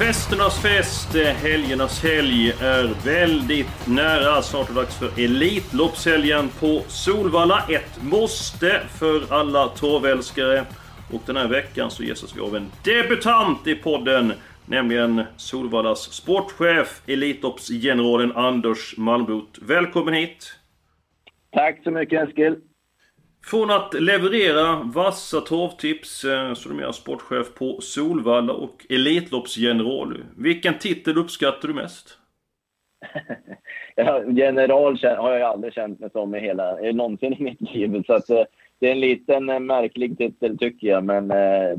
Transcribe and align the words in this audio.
Festernas 0.00 0.62
fest, 0.62 1.14
eh, 1.14 1.22
helgernas 1.22 2.02
helg 2.02 2.50
är 2.50 3.04
väldigt 3.04 3.86
nära. 3.86 4.42
Snart 4.42 4.70
är 4.70 4.74
det 4.74 4.80
dags 4.80 4.98
för 4.98 5.24
Elitloppshelgen 5.24 6.48
på 6.60 6.82
Solvalla. 6.88 7.64
Ett 7.68 8.02
måste 8.02 8.80
för 8.98 9.32
alla 9.32 9.68
torvälskare. 9.68 10.64
Och 11.12 11.22
den 11.26 11.36
här 11.36 11.48
veckan 11.48 11.90
så 11.90 12.02
gästas 12.02 12.36
vi 12.36 12.40
av 12.40 12.56
en 12.56 12.70
debutant 12.84 13.66
i 13.66 13.74
podden. 13.74 14.32
Nämligen 14.66 15.22
Solvallas 15.36 16.12
sportchef, 16.12 17.02
Elitloppsgeneralen 17.06 18.32
Anders 18.32 18.94
Malmrot. 18.96 19.58
Välkommen 19.62 20.14
hit! 20.14 20.52
Tack 21.52 21.80
så 21.84 21.90
mycket 21.90 22.28
Eskil. 22.28 22.56
Från 23.44 23.70
att 23.70 23.94
leverera 23.94 24.82
vassa 24.94 25.40
torvtips 25.40 26.24
eh, 26.24 26.54
så 26.54 26.68
är 26.68 26.72
du 26.72 26.80
mer 26.80 26.92
sportchef 26.92 27.54
på 27.54 27.80
Solvalla 27.80 28.52
och 28.52 28.86
Elitloppsgeneral. 28.88 30.24
Vilken 30.36 30.78
titel 30.78 31.18
uppskattar 31.18 31.68
du 31.68 31.74
mest? 31.74 32.18
General 34.36 34.98
har 35.02 35.32
jag 35.32 35.50
aldrig 35.50 35.72
känt 35.72 36.00
mig 36.00 36.10
som 36.10 36.34
i 36.34 36.40
hela, 36.40 36.80
eh, 36.80 36.94
någonsin 36.94 37.32
i 37.32 37.42
mitt 37.42 37.60
liv. 37.60 38.02
Så 38.06 38.12
att, 38.12 38.30
eh, 38.30 38.44
det 38.78 38.88
är 38.88 38.92
en 38.92 39.00
liten 39.00 39.66
märklig 39.66 40.18
titel 40.18 40.58
tycker 40.58 40.86
jag, 40.86 41.04
men 41.04 41.28
det, 41.28 41.74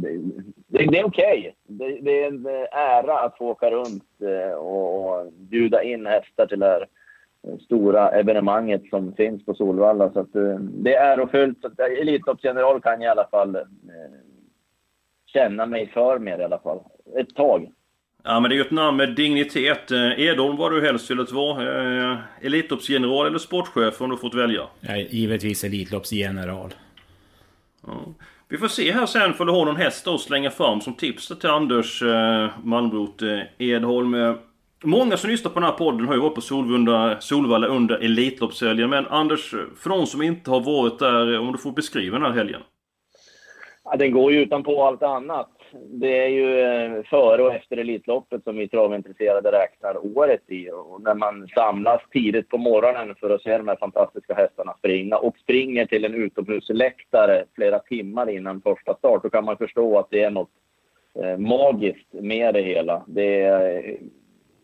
det, 0.67 0.85
det 0.85 0.99
är 0.99 1.05
okej. 1.05 1.55
Det, 1.63 1.99
det 2.01 2.23
är 2.23 2.27
en 2.27 2.45
ära 2.71 3.19
att 3.19 3.37
få 3.37 3.45
åka 3.45 3.71
runt 3.71 4.03
och, 4.57 5.19
och 5.19 5.33
bjuda 5.33 5.83
in 5.83 6.05
hästar 6.05 6.45
till 6.45 6.59
det 6.59 6.65
här 6.65 6.87
stora 7.65 8.09
evenemanget 8.11 8.81
som 8.89 9.13
finns 9.13 9.45
på 9.45 9.53
Solvalla. 9.53 10.11
Så 10.11 10.19
att, 10.19 10.35
eh, 10.35 10.55
det 10.59 10.95
är 10.95 11.17
ärofyllt. 11.17 11.61
Så 11.61 11.67
att, 11.67 11.79
eh, 11.79 11.85
Elitloppsgeneral 11.85 12.81
kan 12.81 13.01
jag 13.01 13.03
i 13.03 13.07
alla 13.07 13.27
fall 13.31 13.55
eh, 13.55 13.61
känna 15.25 15.65
mig 15.65 15.91
för 15.93 16.19
med 16.19 16.39
i 16.39 16.43
alla 16.43 16.59
fall. 16.59 16.79
Ett 17.19 17.35
tag. 17.35 17.71
Ja 18.23 18.39
men 18.39 18.49
det 18.49 18.55
är 18.55 18.57
ju 18.57 18.61
ett 18.61 18.71
namn 18.71 18.97
med 18.97 19.15
dignitet. 19.15 19.91
Eh, 19.91 20.19
Edholm 20.19 20.57
var 20.57 20.69
du 20.69 20.81
helst 20.81 21.11
velat 21.11 21.31
vara. 21.31 22.11
Eh, 22.11 22.17
Elitloppsgeneral 22.41 23.27
eller 23.27 23.37
sportchef 23.37 24.01
om 24.01 24.09
du 24.09 24.17
fått 24.17 24.35
välja? 24.35 24.61
Ja, 24.79 24.95
givetvis 24.95 25.63
Elitloppsgeneral. 25.63 26.73
Ja. 27.87 27.93
Vi 28.49 28.57
får 28.57 28.67
se 28.67 28.91
här 28.91 29.05
sen 29.05 29.33
för 29.33 29.45
du 29.45 29.51
har 29.51 29.65
någon 29.65 29.75
häst 29.75 30.07
att 30.07 30.21
slänga 30.21 30.49
fram 30.49 30.81
som 30.81 30.93
tips 30.93 31.27
till 31.27 31.49
Anders 31.49 32.03
eh, 32.03 32.49
Malmrot 32.63 33.21
eh, 33.21 33.39
Edholm. 33.57 34.13
Många 34.83 35.17
som 35.17 35.29
lyssnar 35.29 35.51
på 35.51 35.59
den 35.59 35.69
här 35.69 35.77
podden 35.77 36.07
har 36.07 36.15
ju 36.15 36.21
varit 36.21 36.35
på 36.35 36.41
Solvunda, 36.41 37.17
Solvalla 37.19 37.67
under 37.67 37.95
Elitloppshelgen. 37.97 38.89
Men 38.89 39.07
Anders, 39.07 39.55
för 39.77 39.89
de 39.89 40.05
som 40.05 40.21
inte 40.21 40.51
har 40.51 40.61
varit 40.61 40.99
där, 40.99 41.39
om 41.39 41.51
du 41.51 41.57
får 41.57 41.71
beskriva 41.71 42.17
den 42.17 42.25
här 42.25 42.37
helgen? 42.37 42.61
Ja, 43.83 43.95
den 43.95 44.11
går 44.11 44.31
ju 44.31 44.41
utanpå 44.41 44.83
allt 44.83 45.03
annat. 45.03 45.49
Det 45.73 46.17
är 46.23 46.27
ju 46.27 46.59
eh, 46.59 47.03
före 47.03 47.43
och 47.43 47.53
efter 47.53 47.77
Elitloppet 47.77 48.43
som 48.43 48.57
vi 48.57 48.67
travintresserade 48.67 49.51
räknar 49.51 50.17
året 50.17 50.43
i. 50.47 50.69
Och 50.71 51.01
när 51.01 51.15
man 51.15 51.47
samlas 51.47 52.01
tidigt 52.11 52.49
på 52.49 52.57
morgonen 52.57 53.15
för 53.15 53.29
att 53.29 53.41
se 53.41 53.57
de 53.57 53.67
här 53.67 53.77
fantastiska 53.79 54.33
hästarna 54.33 54.73
springa 54.79 55.17
och 55.17 55.37
springer 55.37 55.85
till 55.85 56.05
en 56.05 56.15
utomhusläktare 56.15 57.45
flera 57.55 57.79
timmar 57.79 58.29
innan 58.29 58.61
första 58.61 58.95
start, 58.95 59.23
då 59.23 59.29
kan 59.29 59.45
man 59.45 59.57
förstå 59.57 59.99
att 59.99 60.07
det 60.09 60.23
är 60.23 60.31
något 60.31 60.51
eh, 61.23 61.37
magiskt 61.37 62.13
med 62.13 62.53
det 62.53 62.61
hela. 62.61 63.03
Det 63.07 63.41
är 63.41 63.97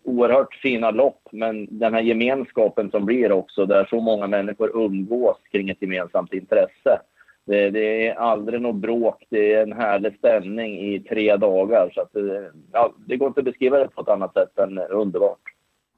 oerhört 0.07 0.55
fina 0.55 0.91
lopp, 0.91 1.21
men 1.31 1.79
den 1.79 1.93
här 1.93 2.01
gemenskapen 2.01 2.91
som 2.91 3.05
blir 3.05 3.31
också, 3.31 3.65
där 3.65 3.85
så 3.89 3.99
många 4.01 4.27
människor 4.27 4.71
umgås 4.85 5.37
kring 5.51 5.69
ett 5.69 5.81
gemensamt 5.81 6.33
intresse. 6.33 6.99
Det, 7.45 7.69
det 7.69 8.07
är 8.07 8.15
aldrig 8.15 8.61
något 8.61 8.75
bråk, 8.75 9.23
det 9.29 9.53
är 9.53 9.63
en 9.63 9.73
härlig 9.73 10.17
stämning 10.17 10.79
i 10.79 10.99
tre 10.99 11.35
dagar. 11.37 11.91
Så 11.93 12.19
det- 12.19 12.51
ja, 12.71 12.93
det 13.07 13.17
går 13.17 13.27
inte 13.27 13.39
att 13.39 13.45
beskriva 13.45 13.77
det 13.79 13.87
på 13.87 14.01
ett 14.01 14.07
annat 14.07 14.33
sätt 14.33 14.57
än 14.59 14.77
underbart. 14.77 15.39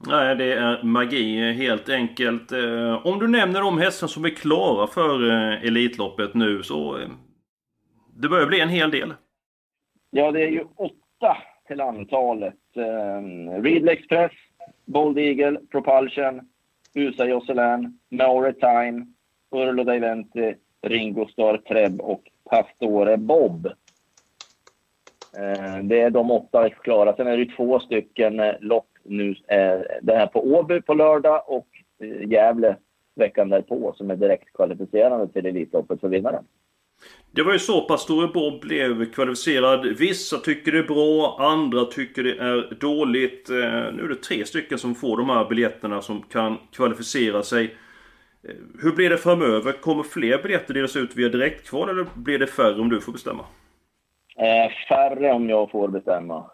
Nej, 0.08 0.36
det 0.36 0.54
är 0.54 0.84
magi 0.84 1.52
helt 1.54 1.90
enkelt. 1.90 2.52
Eh, 2.52 3.06
Om 3.08 3.20
du 3.20 3.28
nämner 3.28 3.62
de 3.62 3.78
hästar 3.78 4.08
som 4.08 4.26
är 4.26 4.30
klara 4.30 4.88
för 4.88 5.30
eh, 5.30 5.64
Elitloppet 5.68 6.34
nu 6.34 6.64
så... 6.64 6.98
eh, 6.98 7.08
Det 8.22 8.30
börjar 8.30 8.48
bli 8.48 8.60
en 8.60 8.70
hel 8.70 8.92
del. 8.92 9.14
Ja, 10.12 10.32
det 10.32 10.42
är 10.44 10.50
ju 10.50 10.64
åtta 10.76 11.38
till 11.68 11.82
antalet 11.82 12.54
eh, 12.78 13.62
Readle 13.62 13.92
Express, 13.92 14.32
Bold 14.86 15.18
Eagle, 15.18 15.60
Propulsion, 15.72 16.42
USA 16.94 17.26
Josselin, 17.26 18.00
Maritime, 18.10 19.06
Urlo 19.52 19.84
Daventi, 19.84 20.56
Ringo 20.82 21.28
Starr, 21.28 21.58
Treb 21.58 22.02
och 22.02 22.24
Pastore 22.50 23.18
Bob. 23.18 23.66
Eh, 25.38 25.84
Det 25.84 26.02
är 26.02 26.10
de 26.10 26.32
åtta 26.32 26.70
klara. 26.70 27.16
Sen 27.16 27.28
är 27.28 27.38
det 27.38 27.46
två 27.56 27.80
stycken 27.80 28.40
eh, 28.40 28.54
lopp 28.60 28.88
nu. 29.04 29.30
eh, 29.48 29.82
Det 30.02 30.16
här 30.16 30.28
på 30.28 30.40
Åby 30.44 30.82
på 30.82 30.94
lördag 30.94 31.44
och 31.48 31.68
eh, 32.00 32.32
Gävle 32.32 32.76
veckan 33.16 33.50
därpå 33.50 33.94
som 33.98 34.12
är 34.12 34.16
direkt 34.16 34.54
kvalificerande 34.54 35.28
till 35.28 35.46
Elitloppet 35.46 36.00
för 36.02 36.08
vinnaren. 36.08 36.44
Det 37.32 37.44
var 37.44 37.54
ju 37.54 37.60
så 37.60 37.82
pass 37.82 38.02
Store 38.02 38.28
Bob 38.28 38.62
blev 38.62 39.12
kvalificerad. 39.12 39.86
Vissa 39.86 40.38
tycker 40.38 40.72
det 40.72 40.80
är 40.80 40.84
bra, 40.84 41.38
andra 41.40 41.86
tycker 41.86 42.24
det 42.24 42.38
är 42.38 42.78
dåligt. 42.80 43.50
Eh, 43.50 43.56
nu 43.94 44.04
är 44.04 44.08
det 44.08 44.16
tre 44.16 44.46
stycken 44.46 44.78
som 44.78 44.96
får 44.96 45.18
de 45.18 45.30
här 45.30 45.50
biljetterna 45.50 46.02
som 46.02 46.22
kan 46.22 46.58
kvalificera 46.72 47.44
sig. 47.44 47.64
Eh, 48.44 48.56
hur 48.82 48.92
blir 48.92 49.10
det 49.10 49.18
framöver? 49.18 49.72
Kommer 49.72 50.04
fler 50.04 50.44
biljetter 50.44 50.74
delas 50.74 50.96
ut 50.96 51.16
via 51.16 51.30
direktkval 51.30 51.90
eller 51.90 52.06
blir 52.16 52.40
det 52.40 52.48
färre 52.48 52.82
om 52.82 52.90
du 52.90 53.02
får 53.02 53.12
bestämma? 53.12 53.46
Eh, 54.38 54.72
färre 54.90 55.32
om 55.32 55.50
jag 55.50 55.72
får 55.72 55.88
bestämma. 55.88 56.52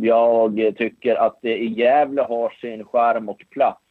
Jag 0.00 0.74
tycker 0.76 1.14
att 1.14 1.38
det 1.42 1.56
i 1.56 1.72
Gävle 1.72 2.22
har 2.22 2.50
sin 2.50 2.84
charm 2.84 3.28
och 3.28 3.42
plats. 3.50 3.83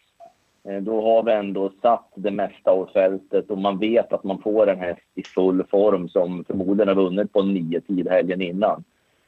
Eh, 0.69 0.81
då 0.81 1.01
har 1.01 1.23
vi 1.23 1.31
ändå 1.31 1.71
satt 1.81 2.11
det 2.15 2.31
mesta 2.31 2.71
av 2.71 2.89
fältet 2.93 3.49
och 3.49 3.57
man 3.57 3.79
vet 3.79 4.13
att 4.13 4.23
man 4.23 4.41
får 4.41 4.69
en 4.69 4.79
häst 4.79 5.01
i 5.15 5.23
full 5.23 5.63
form 5.63 6.09
som 6.09 6.43
förmodligen 6.45 6.87
har 6.87 7.03
vunnit 7.03 7.33
på 7.33 7.41
nio 7.41 7.81
tid 7.81 8.07
helgen 8.09 8.41
innan. 8.41 8.83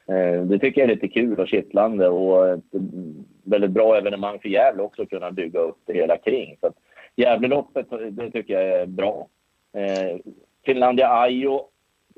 Eh, 0.08 0.42
det 0.42 0.58
tycker 0.58 0.80
jag 0.80 0.90
är 0.90 0.94
lite 0.94 1.08
kul 1.08 1.40
och 1.40 1.48
kittlande 1.48 2.08
och 2.08 2.48
ett 2.48 2.74
mm, 2.74 3.24
väldigt 3.44 3.70
bra 3.70 3.96
evenemang 3.96 4.38
för 4.38 4.48
Gävle 4.48 4.82
också 4.82 5.02
att 5.02 5.10
kunna 5.10 5.30
bygga 5.30 5.60
upp 5.60 5.78
det 5.84 5.94
hela 5.94 6.16
kring. 6.16 6.56
Så 6.60 6.66
att 6.66 6.76
Gävleloppet, 7.16 7.92
eh, 7.92 7.98
det 7.98 8.30
tycker 8.30 8.54
jag 8.60 8.80
är 8.80 8.86
bra. 8.86 9.26
Finlandia 10.64 11.08
Ajo 11.08 11.68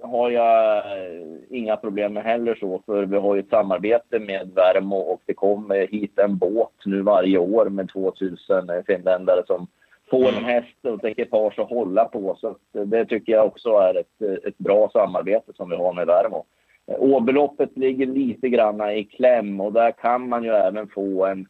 har 0.03 0.31
jag 0.31 0.77
eh, 0.77 1.27
inga 1.51 1.77
problem 1.77 2.13
med 2.13 2.23
heller 2.23 2.55
så, 2.55 2.83
för 2.87 3.07
vi 3.07 3.17
har 3.17 3.35
ju 3.35 3.41
ett 3.41 3.51
samarbete 3.51 4.19
med 4.19 4.51
Värmo 4.55 4.97
och 4.97 5.23
det 5.27 5.35
kommer 5.35 5.87
hit 5.87 6.19
en 6.19 6.39
båt 6.39 6.73
nu 6.85 7.03
varje 7.03 7.39
år 7.39 7.69
med 7.69 7.89
2000 7.89 8.71
finländare 8.87 9.43
som 9.47 9.67
får 10.11 10.29
en 10.29 10.45
häst 10.45 10.77
och 10.83 10.95
ett 10.95 11.05
ekipage 11.05 11.59
att 11.59 11.69
hålla 11.71 12.05
på. 12.05 12.37
Så 12.41 12.49
eh, 12.49 12.83
det 12.83 13.07
tycker 13.07 13.33
jag 13.33 13.47
också 13.47 13.69
är 13.69 13.95
ett, 13.95 14.23
eh, 14.23 14.49
ett 14.49 14.59
bra 14.59 14.91
samarbete 14.93 15.53
som 15.55 15.71
vi 15.71 15.77
har 15.77 15.93
med 15.93 16.06
Värmo. 16.06 16.44
Eh, 16.87 16.97
Åbeloppet 16.99 17.77
ligger 17.77 18.06
lite 18.06 18.49
grann 18.49 18.91
i 18.91 19.05
kläm 19.05 19.61
och 19.61 19.73
där 19.73 19.93
kan 19.93 20.29
man 20.29 20.44
ju 20.44 20.51
även 20.51 20.89
få 20.89 21.27
en 21.27 21.47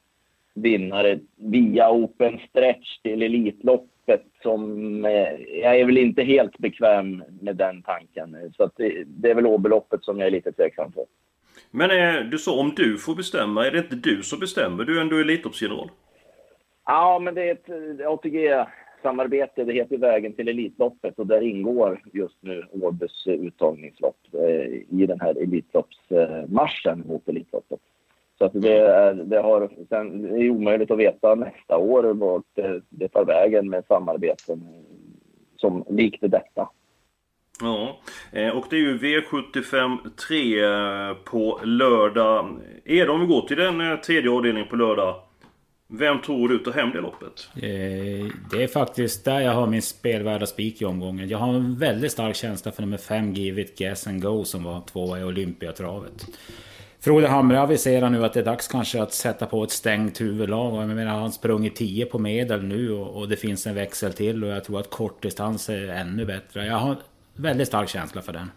vinnare 0.55 1.19
via 1.37 1.91
Open 1.91 2.39
Stretch 2.49 2.99
till 3.03 3.23
Elitloppet 4.09 4.43
som 4.43 5.05
eh, 5.05 5.11
jag 5.63 5.81
är 5.81 5.85
väl 5.85 5.99
inte 5.99 6.23
helt 6.23 6.59
bekväm 6.59 7.25
med 7.41 7.57
den 7.57 7.83
tanken. 7.83 8.53
Så 8.57 8.63
att 8.63 8.73
det, 8.77 9.05
det 9.07 9.31
är 9.31 9.35
väl 9.35 9.47
Åbeloppet 9.47 10.05
som 10.05 10.19
jag 10.19 10.27
är 10.27 10.31
lite 10.31 10.53
tveksam 10.53 10.93
för. 10.93 11.05
Men 11.71 11.91
eh, 11.91 12.25
du 12.31 12.39
sa 12.39 12.61
om 12.61 12.73
du 12.77 12.99
får 12.99 13.15
bestämma, 13.15 13.67
är 13.67 13.71
det 13.71 13.79
inte 13.79 13.97
du 13.97 14.23
som 14.23 14.39
bestämmer? 14.41 14.85
Du 14.85 14.99
är 14.99 15.01
ändå 15.01 15.17
Elitloppsgeneral. 15.17 15.91
Ja, 16.87 17.19
men 17.19 17.35
det 17.35 17.49
är 17.49 17.53
ett 17.53 17.69
eh, 18.01 18.11
ATG-samarbete. 18.11 19.65
Det 19.65 19.73
heter 19.73 19.99
Vägen 19.99 20.33
till 20.33 20.49
Elitloppet 20.49 21.19
och 21.19 21.27
där 21.27 21.41
ingår 21.41 22.03
just 22.13 22.43
nu 22.43 22.65
Åbys 22.73 23.27
uttagningslopp 23.27 24.17
i 24.91 25.07
den 25.07 25.21
här 25.21 25.43
Elitloppsmarschen 25.43 27.05
mot 27.07 27.29
Elitloppet. 27.29 27.81
Så 28.39 28.45
att 28.45 28.53
det, 28.55 28.79
är, 28.79 29.15
det, 29.15 29.41
har, 29.41 29.71
sen, 29.89 30.23
det 30.23 30.29
är 30.29 30.51
omöjligt 30.51 30.91
att 30.91 30.99
veta 30.99 31.35
nästa 31.35 31.77
år 31.77 32.03
vart 32.05 32.45
det, 32.55 32.83
det 32.89 33.09
tar 33.09 33.25
vägen 33.25 33.71
med 33.71 33.85
samarbeten 33.89 34.69
som 35.57 35.85
likt 35.89 36.21
detta. 36.21 36.69
Ja, 37.61 38.01
eh, 38.33 38.49
och 38.49 38.67
det 38.71 38.77
är 38.77 38.81
ju 38.81 38.99
V75 38.99 39.97
3 40.29 41.15
på 41.25 41.61
lördag. 41.65 42.61
Eda, 42.85 43.13
om 43.13 43.21
vi 43.21 43.27
går 43.27 43.43
till 43.43 43.57
den 43.57 43.81
eh, 43.81 43.97
tredje 43.97 44.31
avdelningen 44.31 44.69
på 44.69 44.77
lördag. 44.77 45.15
Vem 45.91 46.21
tror 46.21 46.49
du 46.49 46.59
tar 46.59 46.73
hem 46.73 46.91
det 46.91 47.01
loppet? 47.01 47.49
Eh, 47.55 48.27
det 48.51 48.63
är 48.63 48.67
faktiskt 48.67 49.25
där 49.25 49.41
jag 49.41 49.53
har 49.53 49.67
min 49.67 49.83
spelvärda 49.83 50.47
spik 50.47 50.83
i 50.83 50.85
omgången. 50.85 51.29
Jag 51.29 51.39
har 51.39 51.55
en 51.55 51.79
väldigt 51.79 52.13
stark 52.13 52.37
känsla 52.37 52.73
för 52.73 52.83
nummer 52.83 52.97
5, 52.97 53.33
Give 53.33 53.63
It 53.63 53.79
Gas 53.79 54.07
and 54.07 54.23
Go, 54.23 54.45
som 54.45 54.65
var 54.65 54.81
tvåa 54.81 55.21
i 55.21 55.25
Olympiatravet. 55.25 56.27
Frode 57.01 57.29
Hamre 57.29 57.61
aviserar 57.61 58.11
nu 58.11 58.25
att 58.25 58.33
det 58.33 58.41
är 58.41 58.45
dags 58.45 58.69
kanske 58.69 59.03
att 59.03 59.13
sätta 59.13 59.47
på 59.47 59.65
ett 59.65 59.71
stängt 59.71 60.21
huvudlag. 60.21 60.83
Jag 60.83 60.89
menar, 60.89 61.19
han 61.19 61.33
sprungit 61.33 61.77
10 61.77 62.07
på 62.07 62.19
medel 62.19 62.63
nu 62.63 62.93
och, 62.93 63.17
och, 63.17 63.29
det 63.29 63.37
finns 63.37 63.67
en 63.67 63.75
växel 63.75 64.13
till 64.13 64.45
och 64.45 64.51
jag 64.51 64.65
tror 64.65 64.81
att 64.81 64.91
kortdistans 64.91 65.69
är 65.69 65.89
ännu 65.89 66.25
bättre. 66.25 66.67
Jag 66.67 66.77
har 66.77 66.97
väldigt 67.37 67.69
stark 67.69 67.89
känsla 67.89 68.23
för 68.23 68.33
den. 68.33 68.51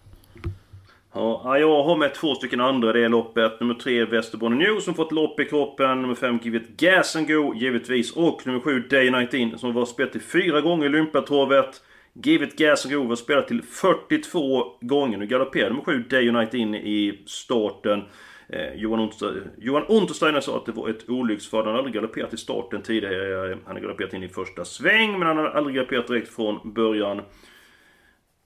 Ja, 1.13 1.57
jag 1.57 1.83
har 1.83 1.97
med 1.97 2.13
två 2.13 2.35
stycken 2.35 2.61
andra 2.61 2.89
i 2.89 3.01
det 3.01 3.07
loppet. 3.07 3.59
Nummer 3.59 3.73
tre 3.73 4.05
Västerbotten 4.05 4.57
New 4.57 4.79
som 4.79 4.93
fått 4.93 5.11
lopp 5.11 5.39
i 5.39 5.45
kroppen. 5.45 6.01
Nummer 6.01 6.15
fem 6.15 6.39
Give 6.43 6.57
It 6.57 6.77
Gas 6.77 7.15
and 7.15 7.27
Go 7.27 7.53
givetvis. 7.55 8.11
Och 8.11 8.41
nummer 8.45 8.59
sju 8.59 8.79
Day 8.79 9.11
Night 9.11 9.33
In 9.33 9.57
som 9.57 9.73
var 9.73 9.85
spelat 9.85 10.11
till 10.11 10.21
fyra 10.21 10.61
gånger 10.61 10.85
i 10.85 10.89
Olympiatravet. 10.89 11.81
Give 12.23 12.45
It 12.45 12.57
Gas 12.57 12.85
and 12.85 12.95
Go 12.95 13.03
var 13.03 13.15
spelat 13.15 13.47
till 13.47 13.63
42 13.63 14.63
gånger. 14.81 15.17
Nu 15.17 15.25
galopperar 15.25 15.69
nummer 15.69 15.83
sju 15.83 16.03
Day 16.09 16.31
Night 16.31 16.53
In 16.53 16.75
i 16.75 17.23
starten. 17.25 18.03
Eh, 18.51 18.73
Johan, 18.73 19.85
Untersteiner 19.87 20.41
sa 20.41 20.57
att 20.57 20.65
det 20.65 20.71
var 20.71 20.89
ett 20.89 21.09
olycksfall. 21.09 21.65
Han 21.65 21.71
har 21.71 21.77
aldrig 21.77 21.95
galopperat 21.95 22.33
i 22.33 22.37
starten 22.37 22.81
tidigare. 22.81 23.51
Eh, 23.51 23.57
han 23.65 23.75
har 23.75 23.81
galopperat 23.81 24.13
in 24.13 24.23
i 24.23 24.29
första 24.29 24.65
sväng 24.65 25.19
men 25.19 25.27
han 25.27 25.37
har 25.37 25.45
aldrig 25.45 25.75
galopperat 25.75 26.07
direkt 26.07 26.35
från 26.35 26.73
början. 26.73 27.21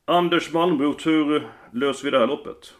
Anders 0.06 0.54
Malmroth, 0.54 1.08
hur 1.08 1.48
löser 1.72 2.06
vi 2.06 2.12
det 2.12 2.20
här 2.20 2.28
loppet? 2.28 2.74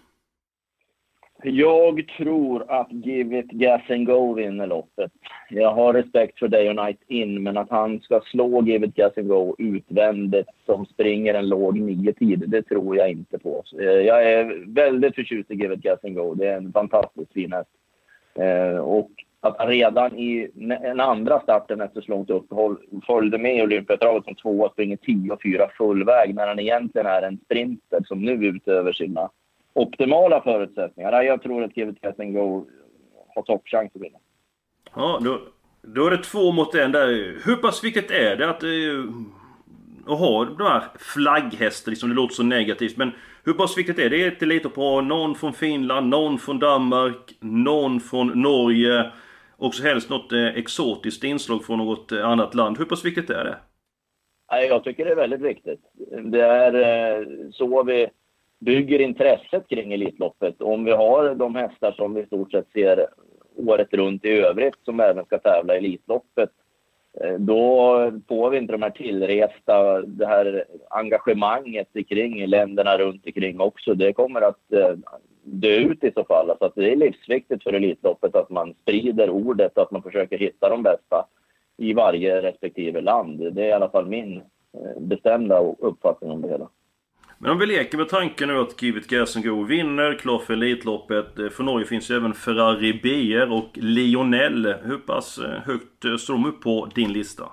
Jag 1.48 2.08
tror 2.18 2.72
att 2.72 2.92
Give 2.92 3.40
It 3.40 3.52
Gas 3.52 3.82
and 3.90 4.06
Go 4.06 4.34
vinner 4.34 4.68
loppet. 4.68 5.12
Jag 5.50 5.72
har 5.72 5.94
respekt 5.94 6.40
för 6.40 6.48
Day 6.48 6.70
och 6.70 6.76
Night 6.76 7.00
In, 7.08 7.44
men 7.44 7.58
att 7.58 7.70
han 7.70 8.00
ska 8.00 8.22
slå 8.22 8.64
Give 8.64 8.88
It 8.88 8.96
Gas 8.96 9.18
and 9.18 9.28
Go 9.28 9.56
utvändigt 9.58 10.48
som 10.66 10.86
springer 10.86 11.34
en 11.34 11.50
låg 11.50 11.80
nio-tid, 11.80 12.44
det 12.48 12.62
tror 12.62 12.98
jag 12.98 13.12
inte 13.12 13.40
på. 13.40 13.64
Jag 13.82 14.32
är 14.32 14.74
väldigt 14.76 15.16
förtjust 15.16 15.52
i 15.52 15.56
Give 15.56 15.74
It 15.74 15.82
Gas 15.82 16.00
and 16.04 16.16
Go. 16.16 16.34
Det 16.34 16.48
är 16.48 16.58
en 16.58 16.74
fantastiskt 16.74 17.34
fin 17.34 17.54
häst. 17.54 17.70
Eh, 18.36 18.78
och 18.78 19.12
att 19.40 19.58
han 19.58 19.68
redan 19.68 20.18
i 20.18 20.52
den 20.56 21.00
andra 21.00 21.40
starten 21.40 21.82
efter 21.82 22.02
så 22.02 22.12
långt 22.12 22.30
uppehåll 22.30 22.78
följde 23.08 23.38
med 23.38 23.58
i 23.58 23.62
Olympiatravet 23.62 24.24
som 24.24 24.36
tvåa, 24.36 24.70
springer 24.70 24.98
10 24.98 25.32
och 25.32 25.42
4 25.42 25.70
full 25.78 26.06
väg 26.06 26.36
när 26.36 26.48
han 26.48 26.60
egentligen 26.60 27.08
är 27.08 27.22
en 27.22 27.40
sprinter 27.46 28.00
som 28.06 28.22
nu 28.26 28.32
utöver 28.32 28.94
sina 28.94 29.30
optimala 29.76 30.42
förutsättningar. 30.42 31.22
Jag 31.22 31.42
tror 31.42 31.64
att 31.64 31.74
GVT 31.74 32.18
Go 32.34 32.66
har 33.36 33.42
toppchans 33.42 33.92
att 33.96 34.02
vinna. 34.02 34.20
Ja, 34.96 35.20
då, 35.22 35.40
då 35.82 36.08
är 36.08 36.12
det 36.12 36.24
två 36.24 36.52
mot 36.52 36.76
en 36.76 36.92
där. 36.92 37.08
Hur 37.46 37.56
pass 37.56 37.84
viktigt 37.84 38.12
är 38.12 38.36
det 38.36 38.50
att, 38.50 38.64
eh, 38.64 38.70
att 40.14 40.20
ha 40.20 40.46
de 40.46 40.64
här 40.64 40.84
flagghästar, 41.00 41.90
liksom 41.90 42.10
det 42.10 42.16
låter 42.16 42.36
så 42.36 42.44
negativt, 42.44 42.98
men 42.98 43.12
hur 43.44 43.54
pass 43.54 43.78
viktigt 43.78 44.00
är 44.00 44.10
det 44.10 44.28
att 44.28 44.42
lita 44.42 44.70
på 44.70 45.02
någon 45.02 45.36
från 45.36 45.54
Finland, 45.54 46.10
någon 46.10 46.38
från 46.38 46.60
Danmark, 46.60 47.38
någon 47.40 48.00
från 48.00 48.42
Norge? 48.42 49.12
Och 49.58 49.76
så 49.76 49.84
helst 49.84 50.10
något 50.10 50.32
eh, 50.32 50.46
exotiskt 50.46 51.24
inslag 51.24 51.66
från 51.66 51.78
något 51.78 52.12
eh, 52.12 52.28
annat 52.28 52.56
land. 52.56 52.78
Hur 52.78 52.86
pass 52.86 53.06
viktigt 53.06 53.30
är 53.30 53.44
det? 53.44 53.58
Jag 54.68 54.84
tycker 54.84 55.06
det 55.06 55.12
är 55.12 55.16
väldigt 55.16 55.42
viktigt. 55.42 55.80
Det 56.24 56.42
är 56.42 57.52
så 57.52 57.84
vi 57.84 58.08
bygger 58.60 59.00
intresset 59.00 59.70
kring 59.70 59.94
Elitloppet. 59.94 60.62
Om 60.62 60.86
vi 60.86 60.92
har 60.92 61.36
de 61.36 61.56
hästar 61.56 61.92
som 61.92 62.14
vi 62.14 62.22
i 62.22 62.26
stort 62.26 62.52
sett 62.52 62.72
ser 62.74 63.08
året 63.56 63.94
runt 63.94 64.26
i 64.26 64.30
övrigt 64.30 64.78
som 64.86 65.00
även 65.00 65.26
ska 65.26 65.38
tävla 65.38 65.76
i 65.76 65.78
Elitloppet, 65.78 66.50
eh, 67.22 67.34
då 67.34 67.96
får 68.28 68.50
vi 68.50 68.58
inte 68.58 68.74
de 68.74 68.82
här 68.82 68.90
tillresta, 68.90 70.02
det 70.02 70.26
här 70.26 70.66
engagemanget 70.90 71.88
kring 72.10 72.46
länderna 72.46 72.98
runt 72.98 73.26
omkring 73.26 73.60
också. 73.60 73.94
Det 73.94 74.14
kommer 74.14 74.42
att 74.42 74.74
eh, 74.74 74.96
dö 75.44 75.76
ut 75.76 76.04
i 76.04 76.12
så 76.12 76.24
fall. 76.24 76.50
Alltså 76.50 76.66
att 76.66 76.76
det 76.76 76.92
är 76.92 76.96
livsviktigt 76.96 77.64
för 77.64 77.74
Elitloppet 77.74 78.36
att 78.36 78.50
man 78.50 78.74
sprider 78.82 79.30
ordet 79.30 79.78
och 79.78 79.84
att 79.84 79.92
man 79.92 80.04
försöker 80.04 80.38
hitta 80.38 80.70
de 80.70 80.84
bästa 80.84 81.26
i 81.78 81.94
varje 81.94 82.42
respektive 82.42 83.02
land. 83.02 83.54
Det 83.54 83.64
är 83.64 83.68
i 83.68 83.72
alla 83.72 83.90
fall 83.90 84.06
min 84.06 84.38
eh, 84.74 85.00
bestämda 85.00 85.60
uppfattning 85.80 86.32
om 86.32 86.42
det 86.42 86.48
hela. 86.48 86.70
Men 87.38 87.52
om 87.52 87.60
vi 87.60 87.66
leker 87.66 87.98
med 87.98 88.10
tanken 88.10 88.48
nu 88.48 88.60
att 88.60 88.82
Givet 88.82 89.12
It 89.12 89.46
Go 89.46 89.64
vinner, 89.64 90.14
klar 90.14 90.40
för 90.40 90.54
Elitloppet. 90.54 91.40
Eh, 91.40 91.50
för 91.50 91.64
Norge 91.64 91.86
finns 91.86 92.12
ju 92.12 92.16
även 92.16 92.34
Ferrari 92.34 92.94
BR 92.94 93.54
och 93.54 93.70
Lionel. 93.74 94.76
Hur 94.84 94.98
pass 94.98 95.38
eh, 95.38 95.50
högt 95.50 96.06
eh, 96.06 96.16
står 96.16 96.34
de 96.34 96.46
upp 96.46 96.62
på 96.62 96.90
din 96.96 97.14
lista? 97.14 97.44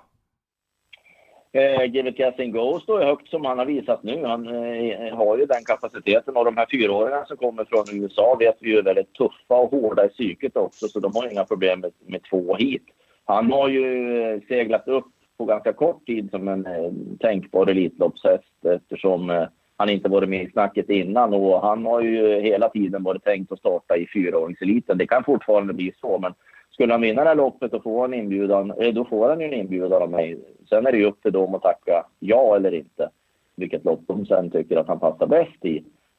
Eh, 1.52 1.84
Givet 1.84 2.38
it 2.38 2.52
go 2.52 2.80
står 2.80 3.00
ju 3.00 3.06
högt 3.06 3.28
som 3.28 3.44
han 3.44 3.58
har 3.58 3.66
visat 3.66 4.02
nu. 4.02 4.24
Han 4.24 4.46
eh, 4.46 5.16
har 5.16 5.38
ju 5.38 5.46
den 5.46 5.64
kapaciteten 5.64 6.36
och 6.36 6.44
de 6.44 6.56
här 6.56 6.66
fyraåringarna 6.70 7.24
som 7.24 7.36
kommer 7.36 7.64
från 7.64 8.02
USA 8.02 8.36
vet 8.38 8.56
vi 8.60 8.70
ju 8.70 8.78
är 8.78 8.82
väldigt 8.82 9.14
tuffa 9.14 9.54
och 9.54 9.70
hårda 9.70 10.06
i 10.06 10.08
psyket 10.08 10.56
också 10.56 10.88
så 10.88 11.00
de 11.00 11.12
har 11.14 11.32
inga 11.32 11.44
problem 11.44 11.80
med, 11.80 11.92
med 12.06 12.20
två 12.30 12.56
hit. 12.56 12.84
Han 13.24 13.52
har 13.52 13.68
ju 13.68 14.40
seglat 14.48 14.88
upp 14.88 15.12
på 15.38 15.44
ganska 15.44 15.72
kort 15.72 16.06
tid 16.06 16.30
som 16.30 16.48
en 16.48 16.66
eh, 16.66 16.92
tänkbar 17.20 17.66
Elitloppshäst 17.66 18.64
eftersom 18.64 19.30
eh, 19.30 19.46
han 19.82 19.88
inte 19.88 20.08
varit 20.08 20.28
med 20.28 20.42
i 20.42 20.50
snacket 20.50 20.90
innan 20.90 21.34
och 21.34 21.60
han 21.60 21.86
har 21.86 22.00
ju 22.00 22.40
hela 22.40 22.68
tiden 22.68 23.02
varit 23.02 23.24
tänkt 23.24 23.52
att 23.52 23.58
starta 23.58 23.96
i 23.96 24.06
fyraåringseliten. 24.06 24.98
Det 24.98 25.06
kan 25.06 25.24
fortfarande 25.24 25.72
bli 25.72 25.92
så 26.00 26.18
men 26.18 26.34
skulle 26.70 26.92
han 26.92 27.00
vinna 27.00 27.22
det 27.22 27.28
här 27.28 27.36
loppet 27.36 27.72
och 27.72 27.82
få 27.82 28.04
en 28.04 28.14
inbjudan, 28.14 28.70
eh, 28.70 28.94
då 28.94 29.04
får 29.04 29.28
han 29.28 29.40
ju 29.40 29.46
en 29.46 29.52
inbjudan 29.52 30.02
av 30.02 30.10
mig. 30.10 30.38
Sen 30.68 30.86
är 30.86 30.92
det 30.92 30.98
ju 30.98 31.06
upp 31.06 31.22
till 31.22 31.32
dem 31.32 31.54
att 31.54 31.62
tacka 31.62 32.06
ja 32.18 32.56
eller 32.56 32.74
inte. 32.74 33.08
Vilket 33.56 33.84
lopp 33.84 34.00
de 34.06 34.26
sen 34.26 34.50
tycker 34.50 34.76
att 34.76 34.88
han 34.88 35.00
passar 35.00 35.26
bäst 35.26 35.64
i. 35.64 35.76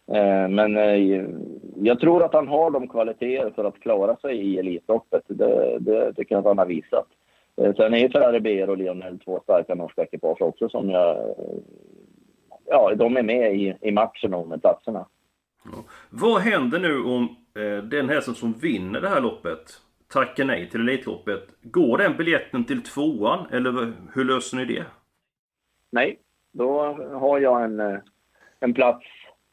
Eh, 0.07 0.47
men 0.49 0.77
eh, 0.77 1.25
jag 1.75 1.99
tror 1.99 2.23
att 2.23 2.33
han 2.33 2.47
har 2.47 2.71
de 2.71 2.87
kvaliteter 2.87 3.51
för 3.55 3.63
att 3.63 3.79
klara 3.79 4.15
sig 4.15 4.37
i 4.37 4.59
Elitloppet. 4.59 5.23
Det, 5.27 5.77
det 5.79 6.13
tycker 6.13 6.35
jag 6.35 6.39
att 6.39 6.45
han 6.45 6.57
har 6.57 6.65
visat. 6.65 7.07
Sen 7.55 7.93
är 7.93 7.97
ju 7.97 8.09
Ferrari 8.09 8.39
BR 8.39 8.69
och 8.69 8.77
Lionel 8.77 9.19
två 9.19 9.39
starka 9.43 9.75
norska 9.75 10.03
ekipage 10.03 10.41
också 10.41 10.69
som 10.69 10.89
jag... 10.89 11.17
Ja, 12.65 12.95
de 12.95 13.17
är 13.17 13.23
med 13.23 13.55
i, 13.55 13.75
i 13.81 13.91
matchen 13.91 14.33
om 14.33 14.59
platserna. 14.59 15.05
Ja. 15.65 15.83
Vad 16.09 16.41
händer 16.41 16.79
nu 16.79 17.03
om 17.03 17.35
eh, 17.55 17.83
den 17.83 18.09
hästen 18.09 18.35
som 18.35 18.53
vinner 18.53 19.01
det 19.01 19.09
här 19.09 19.21
loppet 19.21 19.79
tackar 20.13 20.45
nej 20.45 20.69
till 20.69 20.81
Elitloppet. 20.81 21.43
Går 21.61 21.97
den 21.97 22.17
biljetten 22.17 22.63
till 22.63 22.83
tvåan 22.83 23.45
eller 23.51 23.93
hur 24.13 24.25
löser 24.25 24.57
ni 24.57 24.65
det? 24.65 24.85
Nej, 25.91 26.19
då 26.51 26.81
har 27.13 27.39
jag 27.39 27.63
en, 27.63 27.79
eh, 27.79 27.99
en 28.59 28.73
plats 28.73 29.05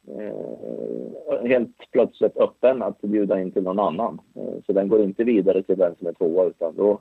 eh, 0.08 1.48
helt 1.48 1.90
plötsligt 1.92 2.36
öppen 2.36 2.82
att 2.82 3.00
bjuda 3.00 3.40
in 3.40 3.52
till 3.52 3.62
någon 3.62 3.78
annan. 3.78 4.20
Eh, 4.36 4.62
så 4.66 4.72
den 4.72 4.88
går 4.88 5.02
inte 5.02 5.24
vidare 5.24 5.62
till 5.62 5.78
den 5.78 5.94
som 5.98 6.06
är 6.06 6.12
tvåa 6.12 6.44
utan 6.44 6.76
då 6.76 7.00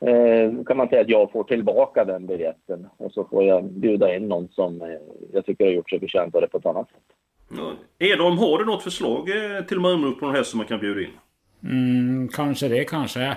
eh, 0.00 0.64
kan 0.66 0.76
man 0.76 0.88
säga 0.88 1.00
att 1.00 1.08
jag 1.08 1.32
får 1.32 1.44
tillbaka 1.44 2.04
den 2.04 2.26
biljetten 2.26 2.86
och 2.96 3.12
så 3.12 3.24
får 3.24 3.44
jag 3.44 3.64
bjuda 3.64 4.16
in 4.16 4.28
någon 4.28 4.48
som 4.48 4.82
eh, 4.82 4.88
jag 5.32 5.46
tycker 5.46 5.64
har 5.64 5.72
gjort 5.72 5.90
sig 5.90 6.00
förtjänt 6.00 6.34
av 6.34 6.40
det 6.40 6.48
på 6.48 6.58
ett 6.58 6.66
annat 6.66 6.88
sätt. 6.88 7.16
Ja. 7.56 7.72
Edholm, 7.98 8.38
har 8.38 8.58
du 8.58 8.64
något 8.64 8.82
förslag 8.82 9.28
eh, 9.28 9.64
till 9.64 9.80
Malmö 9.80 10.10
på 10.10 10.26
någon 10.26 10.34
häst 10.34 10.50
som 10.50 10.58
man 10.58 10.66
kan 10.66 10.80
bjuda 10.80 11.00
in? 11.00 11.10
Mm, 11.62 12.28
kanske 12.28 12.68
det, 12.68 12.84
kanske. 12.84 13.36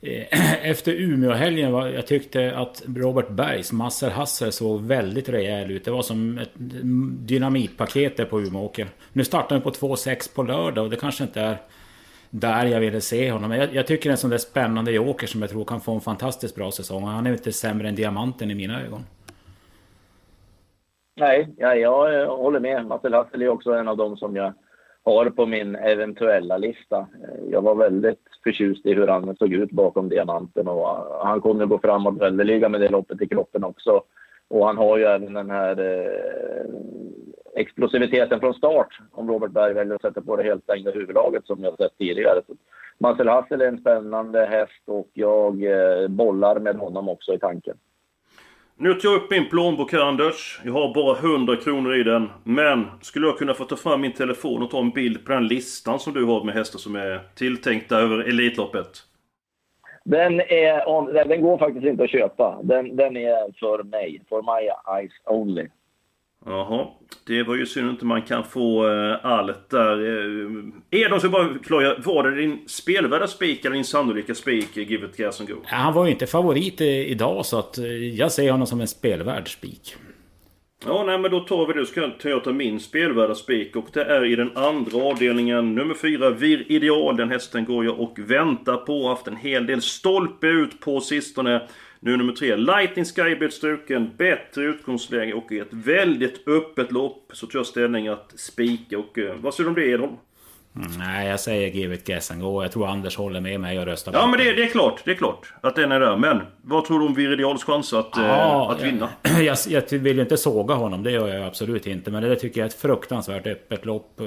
Efter 0.62 0.92
Umeåhelgen, 0.92 1.72
var, 1.72 1.86
jag 1.86 2.06
tyckte 2.06 2.56
att 2.56 2.82
Robert 2.96 3.28
Bergs 3.28 3.72
Masser 3.72 4.10
Hasser 4.10 4.50
såg 4.50 4.80
väldigt 4.80 5.28
rejäl 5.28 5.70
ut. 5.70 5.84
Det 5.84 5.90
var 5.90 6.02
som 6.02 6.38
ett 6.38 6.52
dynamitpaket 7.28 8.16
där 8.16 8.24
på 8.24 8.40
Umeåker. 8.40 8.86
Nu 9.12 9.24
startar 9.24 9.56
han 9.56 9.62
på 9.62 9.70
2,6 9.70 10.34
på 10.34 10.42
lördag 10.42 10.84
och 10.84 10.90
det 10.90 10.96
kanske 10.96 11.24
inte 11.24 11.40
är 11.40 11.56
där 12.40 12.66
jag 12.66 12.80
ville 12.80 13.00
se 13.00 13.30
honom. 13.30 13.50
Jag, 13.52 13.74
jag 13.74 13.86
tycker 13.86 14.04
det 14.04 14.10
är 14.10 14.12
en 14.12 14.18
sån 14.18 14.30
där 14.30 14.38
spännande 14.38 14.92
joker 14.92 15.26
som 15.26 15.40
jag 15.40 15.50
tror 15.50 15.64
kan 15.64 15.80
få 15.80 15.94
en 15.94 16.00
fantastiskt 16.00 16.54
bra 16.54 16.70
säsong. 16.70 17.04
Han 17.04 17.26
är 17.26 17.32
inte 17.32 17.52
sämre 17.52 17.88
än 17.88 17.94
Diamanten 17.94 18.50
i 18.50 18.54
mina 18.54 18.82
ögon. 18.82 19.00
Nej, 21.20 21.48
ja, 21.56 21.74
jag 21.74 22.20
eh, 22.20 22.36
håller 22.36 22.60
med. 22.60 22.86
Matte 22.86 23.08
Hassel 23.08 23.42
är 23.42 23.48
också 23.48 23.72
en 23.72 23.88
av 23.88 23.96
dem 23.96 24.16
som 24.16 24.36
jag 24.36 24.52
har 25.04 25.30
på 25.30 25.46
min 25.46 25.76
eventuella 25.76 26.56
lista. 26.56 26.98
Eh, 26.98 27.50
jag 27.50 27.62
var 27.62 27.74
väldigt 27.74 28.20
förtjust 28.44 28.86
i 28.86 28.94
hur 28.94 29.06
han 29.06 29.36
såg 29.36 29.52
ut 29.52 29.70
bakom 29.70 30.08
diamanten 30.08 30.68
och 30.68 30.88
eh, 30.88 31.26
han 31.26 31.40
kommer 31.40 31.66
gå 31.66 31.78
framåt 31.78 32.20
väldeliga 32.20 32.68
med 32.68 32.80
det 32.80 32.88
loppet 32.88 33.22
i 33.22 33.28
kroppen 33.28 33.64
också. 33.64 34.02
Och 34.48 34.66
han 34.66 34.76
har 34.76 34.98
ju 34.98 35.04
även 35.04 35.32
den 35.32 35.50
här 35.50 35.80
eh, 35.80 36.70
explosiviteten 37.56 38.40
från 38.40 38.54
start 38.54 38.98
om 39.12 39.28
Robert 39.28 39.50
Berg 39.50 39.74
väljer 39.74 39.94
att 39.94 40.02
sätta 40.02 40.20
på 40.20 40.36
det 40.36 40.42
helt 40.42 40.62
stängda 40.62 40.90
huvudlaget 40.90 41.46
som 41.46 41.64
jag 41.64 41.76
sett 41.76 41.98
tidigare. 41.98 42.40
Så 42.46 42.54
Marcel 42.98 43.28
Hassel 43.28 43.60
är 43.60 43.68
en 43.68 43.78
spännande 43.78 44.46
häst 44.46 44.82
och 44.86 45.08
jag 45.12 45.64
eh, 45.64 46.08
bollar 46.08 46.58
med 46.60 46.76
honom 46.76 47.08
också 47.08 47.34
i 47.34 47.38
tanken. 47.38 47.76
Nu 48.78 48.94
tar 48.94 49.08
jag 49.08 49.22
upp 49.22 49.30
min 49.30 49.48
plånbok 49.48 49.92
här 49.92 50.00
Anders. 50.00 50.60
Jag 50.64 50.72
har 50.72 50.94
bara 50.94 51.18
100 51.18 51.56
kronor 51.56 51.94
i 51.94 52.02
den. 52.02 52.30
Men 52.44 52.86
skulle 53.00 53.26
jag 53.26 53.38
kunna 53.38 53.54
få 53.54 53.64
ta 53.64 53.76
fram 53.76 54.00
min 54.00 54.12
telefon 54.12 54.62
och 54.62 54.70
ta 54.70 54.80
en 54.80 54.90
bild 54.90 55.24
på 55.24 55.32
den 55.32 55.46
listan 55.46 55.98
som 55.98 56.12
du 56.12 56.24
har 56.24 56.44
med 56.44 56.54
hästar 56.54 56.78
som 56.78 56.96
är 56.96 57.20
tilltänkta 57.34 57.98
över 57.98 58.18
Elitloppet? 58.18 58.88
Den, 60.04 60.40
är, 60.40 61.24
den 61.28 61.42
går 61.42 61.58
faktiskt 61.58 61.86
inte 61.86 62.04
att 62.04 62.10
köpa. 62.10 62.60
Den, 62.62 62.96
den 62.96 63.16
är 63.16 63.58
för 63.60 63.82
mig. 63.82 64.22
For 64.28 64.42
my 64.42 64.68
eyes 64.98 65.12
only. 65.24 65.68
Jaha, 66.46 66.86
det 67.26 67.42
var 67.42 67.54
ju 67.54 67.66
synd 67.66 67.90
att 67.90 68.02
man 68.02 68.22
kan 68.22 68.44
få 68.44 68.86
uh, 68.86 69.26
allt 69.26 69.70
där. 69.70 70.00
Uh, 70.00 70.64
Edon, 70.90 71.20
så 71.20 71.28
bara 71.28 71.58
klargöra. 71.58 71.98
Var 72.04 72.30
det 72.30 72.36
din 72.36 72.58
spelvärda 72.66 73.26
spik 73.26 73.64
eller 73.64 73.74
din 73.74 73.84
sannolika 73.84 74.34
spik, 74.34 74.76
Give 74.76 75.06
it 75.06 75.16
gas 75.16 75.40
and 75.40 75.48
go? 75.48 75.54
Ja, 75.70 75.76
han 75.76 75.94
var 75.94 76.04
ju 76.04 76.10
inte 76.10 76.26
favorit 76.26 76.80
idag 76.80 77.46
så 77.46 77.58
att 77.58 77.78
jag 78.12 78.32
ser 78.32 78.50
honom 78.50 78.66
som 78.66 78.80
en 78.80 78.88
spelvärd 78.88 79.52
spik. 79.52 79.96
Ja, 80.84 81.04
nej 81.06 81.18
men 81.18 81.30
då 81.30 81.40
tar 81.40 81.66
vi 81.66 81.72
det. 81.72 81.86
Så 81.86 81.94
kan 81.94 82.30
jag 82.30 82.44
ta 82.44 82.52
min 82.52 82.80
spelvärda 82.80 83.34
spik. 83.34 83.76
Och 83.76 83.86
det 83.92 84.04
är 84.04 84.24
i 84.24 84.36
den 84.36 84.56
andra 84.56 85.02
avdelningen. 85.02 85.74
Nummer 85.74 85.94
fyra, 85.94 86.30
Vir 86.30 86.72
Ideal. 86.72 87.16
Den 87.16 87.30
hästen 87.30 87.64
går 87.64 87.84
jag 87.84 88.00
och 88.00 88.18
väntar 88.18 88.76
på. 88.76 89.08
Haft 89.08 89.26
en 89.26 89.36
hel 89.36 89.66
del 89.66 89.82
stolpe 89.82 90.46
ut 90.46 90.80
på 90.80 91.00
sistone. 91.00 91.68
Nu 92.00 92.16
nummer 92.16 92.32
tre, 92.32 92.56
Lightning 92.56 93.04
Skybird 93.04 93.52
struken, 93.52 94.10
bättre 94.16 94.64
utgångsläge 94.64 95.32
och 95.32 95.52
i 95.52 95.58
ett 95.58 95.72
väldigt 95.72 96.48
öppet 96.48 96.92
lopp 96.92 97.30
så 97.32 97.46
tar 97.46 97.58
jag 97.58 97.66
ställning 97.66 98.08
att 98.08 98.32
spika. 98.36 98.98
Och 98.98 99.18
uh, 99.18 99.32
vad 99.40 99.54
säger 99.54 99.64
du 99.64 99.68
om 99.68 99.74
det 99.74 99.90
Edholm? 99.90 100.16
Mm, 100.76 100.90
nej, 100.98 101.28
jag 101.28 101.40
säger 101.40 101.70
give 101.70 101.94
it 101.94 102.06
guess 102.06 102.30
and 102.30 102.42
go. 102.42 102.62
Jag 102.62 102.72
tror 102.72 102.88
Anders 102.88 103.16
håller 103.16 103.40
med 103.40 103.60
mig 103.60 103.78
och 103.78 103.86
röstar 103.86 104.12
Ja, 104.12 104.26
men 104.26 104.38
det, 104.38 104.52
det, 104.52 104.62
är 104.62 104.68
klart. 104.68 105.02
Det 105.04 105.10
är 105.10 105.14
klart 105.14 105.52
att 105.60 105.76
den 105.76 105.92
är 105.92 106.00
där. 106.00 106.16
Men 106.16 106.40
vad 106.62 106.84
tror 106.84 107.00
du 107.00 107.06
om 107.06 107.14
Viridials 107.14 107.64
chans 107.64 107.92
att, 107.92 108.10
ja, 108.16 108.64
äh, 108.64 108.70
att 108.70 108.82
vinna? 108.82 109.08
Jag, 109.40 109.56
jag, 109.68 109.90
vill 109.90 110.16
ju 110.16 110.22
inte 110.22 110.36
såga 110.36 110.74
honom. 110.74 111.02
Det 111.02 111.10
gör 111.10 111.28
jag 111.28 111.46
absolut 111.46 111.86
inte. 111.86 112.10
Men 112.10 112.22
det 112.22 112.36
tycker 112.36 112.60
jag 112.60 112.64
är 112.64 112.68
ett 112.68 112.80
fruktansvärt 112.80 113.46
öppet 113.46 113.84
lopp. 113.84 114.20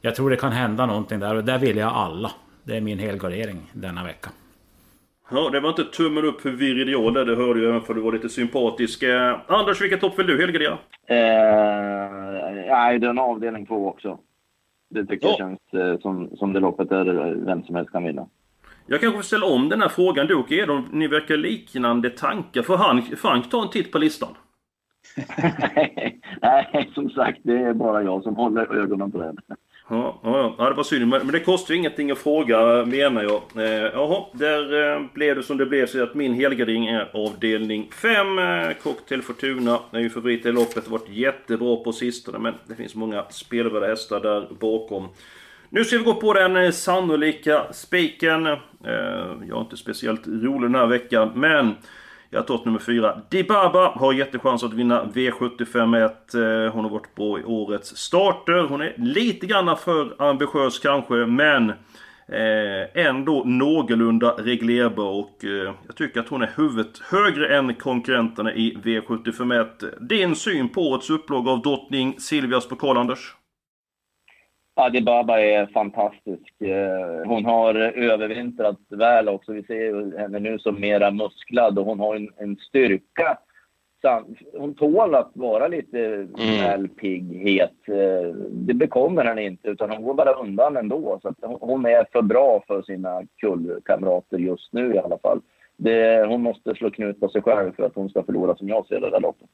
Jag 0.00 0.14
tror 0.14 0.30
det 0.30 0.36
kan 0.36 0.52
hända 0.52 0.86
någonting 0.86 1.20
där 1.20 1.34
och 1.34 1.44
där 1.44 1.58
vill 1.58 1.76
jag 1.76 1.92
alla. 1.92 2.32
Det 2.64 2.76
är 2.76 2.80
min 2.80 2.98
helgardering 2.98 3.70
denna 3.72 4.04
vecka. 4.04 4.30
Ja, 5.34 5.50
det 5.50 5.60
var 5.60 5.68
inte 5.68 5.84
tummen 5.84 6.24
upp 6.24 6.40
för 6.40 6.50
Viridiol 6.50 7.14
det 7.14 7.36
hörde 7.36 7.60
jag 7.60 7.68
även 7.70 7.80
för 7.80 7.94
du 7.94 8.00
var 8.00 8.12
lite 8.12 8.28
sympatisk. 8.28 9.02
Eh, 9.02 9.40
Anders, 9.46 9.82
vilket 9.82 10.00
topp 10.00 10.18
vill 10.18 10.26
du 10.26 10.40
helgardera? 10.40 10.78
Eh, 11.06 12.68
nej, 12.68 12.98
det 12.98 13.06
är 13.06 13.10
en 13.10 13.18
avdelning 13.18 13.66
två 13.66 13.88
också. 13.88 14.18
Det 14.90 15.06
tycker 15.06 15.26
ja. 15.26 15.36
jag 15.38 15.38
känns 15.38 15.84
eh, 15.84 16.00
som, 16.00 16.36
som 16.36 16.52
det 16.52 16.60
loppet 16.60 16.88
där 16.88 17.34
vem 17.44 17.62
som 17.62 17.74
helst 17.74 17.92
kan 17.92 18.04
vinna. 18.04 18.26
Jag 18.86 19.00
kanske 19.00 19.18
får 19.18 19.22
ställa 19.22 19.46
om 19.46 19.68
den 19.68 19.82
här 19.82 19.88
frågan 19.88 20.32
och 20.32 20.52
Edon. 20.52 20.88
Ni 20.92 21.08
verkar 21.08 21.36
liknande 21.36 22.10
tankar. 22.10 22.62
Får 22.62 22.76
han, 22.76 23.02
Frank 23.02 23.50
ta 23.50 23.62
en 23.62 23.70
titt 23.70 23.92
på 23.92 23.98
listan? 23.98 24.34
nej, 26.42 26.90
som 26.94 27.10
sagt, 27.10 27.40
det 27.42 27.58
är 27.58 27.72
bara 27.74 28.02
jag 28.02 28.22
som 28.22 28.36
håller 28.36 28.76
ögonen 28.76 29.12
på 29.12 29.18
den. 29.18 29.36
Ja, 29.92 30.20
ja, 30.22 30.54
ja, 30.58 30.68
det 30.68 30.74
var 30.74 30.84
synd. 30.84 31.08
Men 31.08 31.26
det 31.26 31.40
kostar 31.40 31.74
ju 31.74 31.78
ingenting 31.78 32.10
att 32.10 32.18
fråga 32.18 32.84
menar 32.84 33.22
jag. 33.22 33.42
Eh, 33.64 33.90
jaha, 33.94 34.24
där 34.32 34.92
eh, 34.94 35.02
blev 35.14 35.36
det 35.36 35.42
som 35.42 35.56
det 35.56 35.66
blev. 35.66 35.86
Så 35.86 36.02
att 36.02 36.14
min 36.14 36.34
helgardering 36.34 36.86
är 36.86 37.10
avdelning 37.14 37.90
5. 37.92 38.38
Eh, 38.38 38.72
Cocktail 38.82 39.22
Fortuna 39.22 39.78
är 39.90 40.00
ju 40.00 40.10
favorit 40.10 40.46
i 40.46 40.52
loppet. 40.52 40.84
Har 40.84 40.98
varit 40.98 41.08
jättebra 41.08 41.76
på 41.76 41.92
sistone. 41.92 42.38
Men 42.38 42.54
det 42.66 42.74
finns 42.74 42.94
många 42.94 43.24
spelvärda 43.30 43.86
hästar 43.86 44.20
där 44.20 44.48
bakom. 44.60 45.08
Nu 45.68 45.84
ska 45.84 45.98
vi 45.98 46.04
gå 46.04 46.14
på 46.14 46.32
den 46.32 46.56
eh, 46.56 46.70
sannolika 46.70 47.72
spiken. 47.72 48.46
Eh, 48.46 48.56
jag 49.48 49.56
är 49.56 49.60
inte 49.60 49.76
speciellt 49.76 50.26
rolig 50.26 50.70
den 50.70 50.74
här 50.74 50.86
veckan. 50.86 51.32
Men 51.34 51.74
jag 52.32 52.40
har 52.40 52.46
tagit 52.46 52.64
nummer 52.64 52.78
4. 52.78 53.20
Dibaba 53.28 53.88
har 53.88 54.12
jättechans 54.12 54.64
att 54.64 54.72
vinna 54.72 55.04
V75 55.04 56.04
1. 56.06 56.34
Eh, 56.34 56.74
hon 56.74 56.84
har 56.84 56.90
varit 56.90 57.14
bra 57.14 57.38
i 57.38 57.44
årets 57.44 57.96
starter. 57.96 58.68
Hon 58.68 58.80
är 58.80 58.94
lite 58.96 59.46
grann 59.46 59.76
för 59.76 60.22
ambitiös 60.22 60.78
kanske, 60.78 61.14
men 61.14 61.70
eh, 62.28 63.06
ändå 63.06 63.42
någorlunda 63.44 64.30
reglerbar 64.38 65.04
och 65.04 65.44
eh, 65.44 65.74
jag 65.86 65.96
tycker 65.96 66.20
att 66.20 66.28
hon 66.28 66.42
är 66.42 66.50
huvudet 66.56 66.98
högre 66.98 67.56
än 67.56 67.74
konkurrenterna 67.74 68.54
i 68.54 68.78
V75 68.84 69.60
1. 69.60 70.08
Din 70.08 70.36
syn 70.36 70.68
på 70.68 70.80
årets 70.90 71.10
upplaga 71.10 71.50
av 71.50 71.62
drottning 71.62 72.20
Silvias 72.20 72.68
pokal, 72.68 72.96
Anders? 72.96 73.34
Adibaba 74.74 75.40
är 75.40 75.66
fantastisk. 75.66 76.60
Eh, 76.60 77.26
hon 77.26 77.44
har 77.44 77.74
övervintrat 77.74 78.78
väl 78.88 79.28
också. 79.28 79.52
Vi 79.52 79.62
ser 79.62 80.18
henne 80.18 80.38
nu 80.38 80.58
som 80.58 80.80
mera 80.80 81.10
musklad 81.10 81.78
och 81.78 81.86
hon 81.86 82.00
har 82.00 82.16
en, 82.16 82.28
en 82.36 82.56
styrka. 82.56 83.38
Hon 84.58 84.74
tål 84.74 85.14
att 85.14 85.30
vara 85.34 85.68
lite 85.68 85.98
mm. 86.04 86.28
väl 86.36 86.88
pigghet. 86.88 87.88
Eh, 87.88 88.34
det 88.50 88.74
bekommer 88.74 89.24
henne 89.24 89.44
inte, 89.44 89.68
utan 89.68 89.90
hon 89.90 90.02
går 90.02 90.14
bara 90.14 90.32
undan 90.32 90.76
ändå. 90.76 91.18
Så 91.22 91.34
hon 91.60 91.86
är 91.86 92.06
för 92.12 92.22
bra 92.22 92.62
för 92.66 92.82
sina 92.82 93.22
kullkamrater 93.36 94.38
just 94.38 94.72
nu 94.72 94.94
i 94.94 94.98
alla 94.98 95.18
fall. 95.18 95.40
Det, 95.76 96.26
hon 96.28 96.42
måste 96.42 96.74
slå 96.74 96.90
knut 96.90 97.20
på 97.20 97.28
sig 97.28 97.42
själv 97.42 97.72
för 97.72 97.82
att 97.82 97.94
hon 97.94 98.08
ska 98.08 98.22
förlora 98.22 98.56
som 98.56 98.68
jag 98.68 98.86
ser 98.86 99.00
det 99.00 99.10
där 99.10 99.20
loppet. 99.20 99.48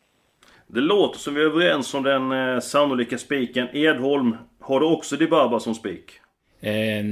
Det 0.70 0.80
låter 0.80 1.18
som 1.18 1.34
vi 1.34 1.40
är 1.40 1.44
överens 1.44 1.94
om 1.94 2.02
den 2.02 2.32
eh, 2.32 2.60
sannolika 2.60 3.18
spiken. 3.18 3.68
Edholm, 3.72 4.36
har 4.60 4.80
du 4.80 4.86
också 4.86 5.16
Dibaba 5.16 5.60
som 5.60 5.74
spik? 5.74 6.12
Eh, 6.60 7.04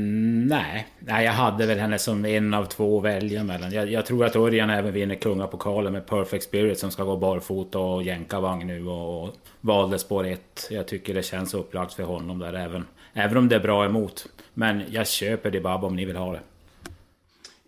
nej. 0.47 0.87
nej, 0.99 1.25
jag 1.25 1.33
hade 1.33 1.67
väl 1.67 1.79
henne 1.79 1.99
som 1.99 2.25
en 2.25 2.55
av 2.55 2.65
två 2.65 2.99
att 2.99 3.05
välja 3.05 3.45
mellan. 3.45 3.73
Jag, 3.73 3.91
jag 3.91 4.07
tror 4.07 4.25
att 4.25 4.37
Örjan 4.37 4.71
även 4.71 4.93
vinner 4.93 5.15
kungapokalen 5.15 5.93
med 5.93 6.07
Perfect 6.07 6.45
Spirit 6.45 6.79
som 6.79 6.91
ska 6.91 7.05
gå 7.05 7.17
barfota 7.17 7.79
och 7.79 8.03
jänka 8.03 8.41
vagn 8.41 8.67
nu 8.67 8.87
och, 8.87 9.25
och 9.25 9.35
valde 9.61 9.99
spår 9.99 10.27
1. 10.27 10.69
Jag 10.71 10.89
tycker 10.89 11.15
det 11.15 11.23
känns 11.23 11.55
upplagt 11.55 11.95
för 11.95 12.03
honom 12.03 12.39
där 12.39 12.53
även. 12.53 12.85
Även 13.13 13.37
om 13.37 13.49
det 13.49 13.57
är 13.57 13.61
bra 13.61 13.85
emot. 13.85 14.27
Men 14.55 14.83
jag 14.91 15.09
köper 15.09 15.51
Dibaba 15.51 15.87
om 15.87 15.97
ni 15.97 16.05
vill 16.05 16.17
ha 16.17 16.33
det. 16.33 16.41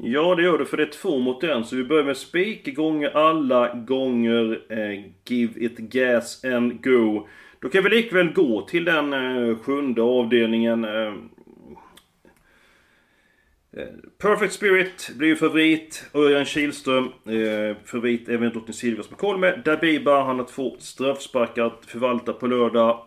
Ja, 0.01 0.35
det 0.35 0.43
gör 0.43 0.59
du, 0.59 0.65
för 0.65 0.77
det 0.77 0.83
är 0.83 0.91
två 0.91 1.19
mot 1.19 1.45
en. 1.45 1.65
Så 1.65 1.77
vi 1.77 1.85
börjar 1.85 2.05
med 2.05 2.17
spik 2.17 2.77
gånger 2.77 3.17
alla 3.17 3.75
gånger 3.75 4.63
eh, 4.69 5.05
Give 5.25 5.65
it 5.65 5.79
gas 5.79 6.45
and 6.45 6.85
go. 6.85 7.29
Då 7.61 7.69
kan 7.69 7.85
vi 7.85 7.91
likväl 7.91 8.33
gå 8.33 8.63
till 8.63 8.85
den 8.85 9.13
eh, 9.13 9.59
sjunde 9.59 10.03
avdelningen. 10.03 10.85
Eh, 10.85 11.15
eh 13.77 13.89
Perfect 14.19 14.53
Spirit 14.53 15.11
blir 15.17 15.35
favorit. 15.35 16.05
Örjan 16.15 16.45
Kihlström 16.45 17.05
eh, 17.05 17.77
favorit 17.85 18.29
även 18.29 18.51
Drottning 18.51 18.75
Silvias 18.75 19.11
med 19.11 19.19
koll 19.19 19.39
med. 19.39 19.63
Dabiba, 19.65 20.25
han 20.25 20.39
har 20.39 20.47
två 20.47 20.77
straffsparkar 20.79 21.65
att 21.65 21.85
förvalta 21.87 22.33
på 22.33 22.47
lördag. 22.47 23.05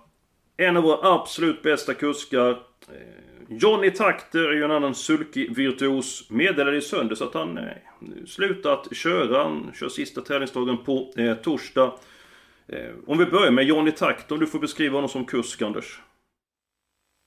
En 0.58 0.78
av 0.78 0.84
våra 0.84 1.14
absolut 1.14 1.62
bästa 1.62 1.94
kuskar. 1.94 2.50
Eh, 2.50 3.21
Johnny 3.54 3.92
Takter 3.92 4.50
är 4.50 4.54
ju 4.54 4.64
en 4.64 4.72
annan 4.72 4.96
sulkig 4.96 5.56
virtuos. 5.56 6.30
Meddelade 6.30 6.78
i 6.78 6.82
söndags 6.82 7.22
att 7.22 7.34
han 7.34 7.58
eh, 7.58 7.64
slutat 8.26 8.96
köra. 8.96 9.44
Han 9.44 9.72
kör 9.74 9.90
sista 9.90 10.22
tävlingsdagen 10.22 10.78
på 10.78 11.14
eh, 11.18 11.34
torsdag. 11.34 11.94
Eh, 12.68 12.92
om 13.08 13.18
vi 13.18 13.26
börjar 13.26 13.52
med 13.52 13.64
Johnny 13.64 13.92
Takter, 13.92 14.38
du 14.38 14.48
får 14.48 14.60
beskriva 14.60 14.98
honom 14.98 15.10
som 15.10 15.26
kusk, 15.26 15.62
Anders. 15.62 16.02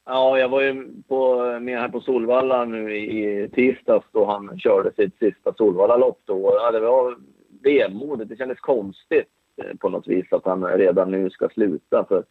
Ja, 0.06 0.38
jag 0.38 0.48
var 0.48 0.60
ju 0.60 0.88
på, 1.08 1.36
med 1.60 1.80
här 1.80 1.88
på 1.88 2.00
Solvalla 2.00 2.64
nu 2.64 2.96
i 2.96 3.48
tisdags 3.54 4.06
då 4.12 4.24
han 4.24 4.58
körde 4.58 4.92
sitt 4.96 5.18
sista 5.18 5.54
Solvallalopp. 5.54 6.20
Då. 6.24 6.58
Ja, 6.60 6.70
det 6.70 6.80
var 6.80 7.16
vemodigt. 7.62 8.28
Det 8.28 8.36
kändes 8.36 8.60
konstigt 8.60 9.28
eh, 9.62 9.76
på 9.76 9.88
något 9.88 10.08
vis 10.08 10.32
att 10.32 10.44
han 10.44 10.64
redan 10.64 11.10
nu 11.10 11.30
ska 11.30 11.48
sluta. 11.48 12.04
För 12.04 12.24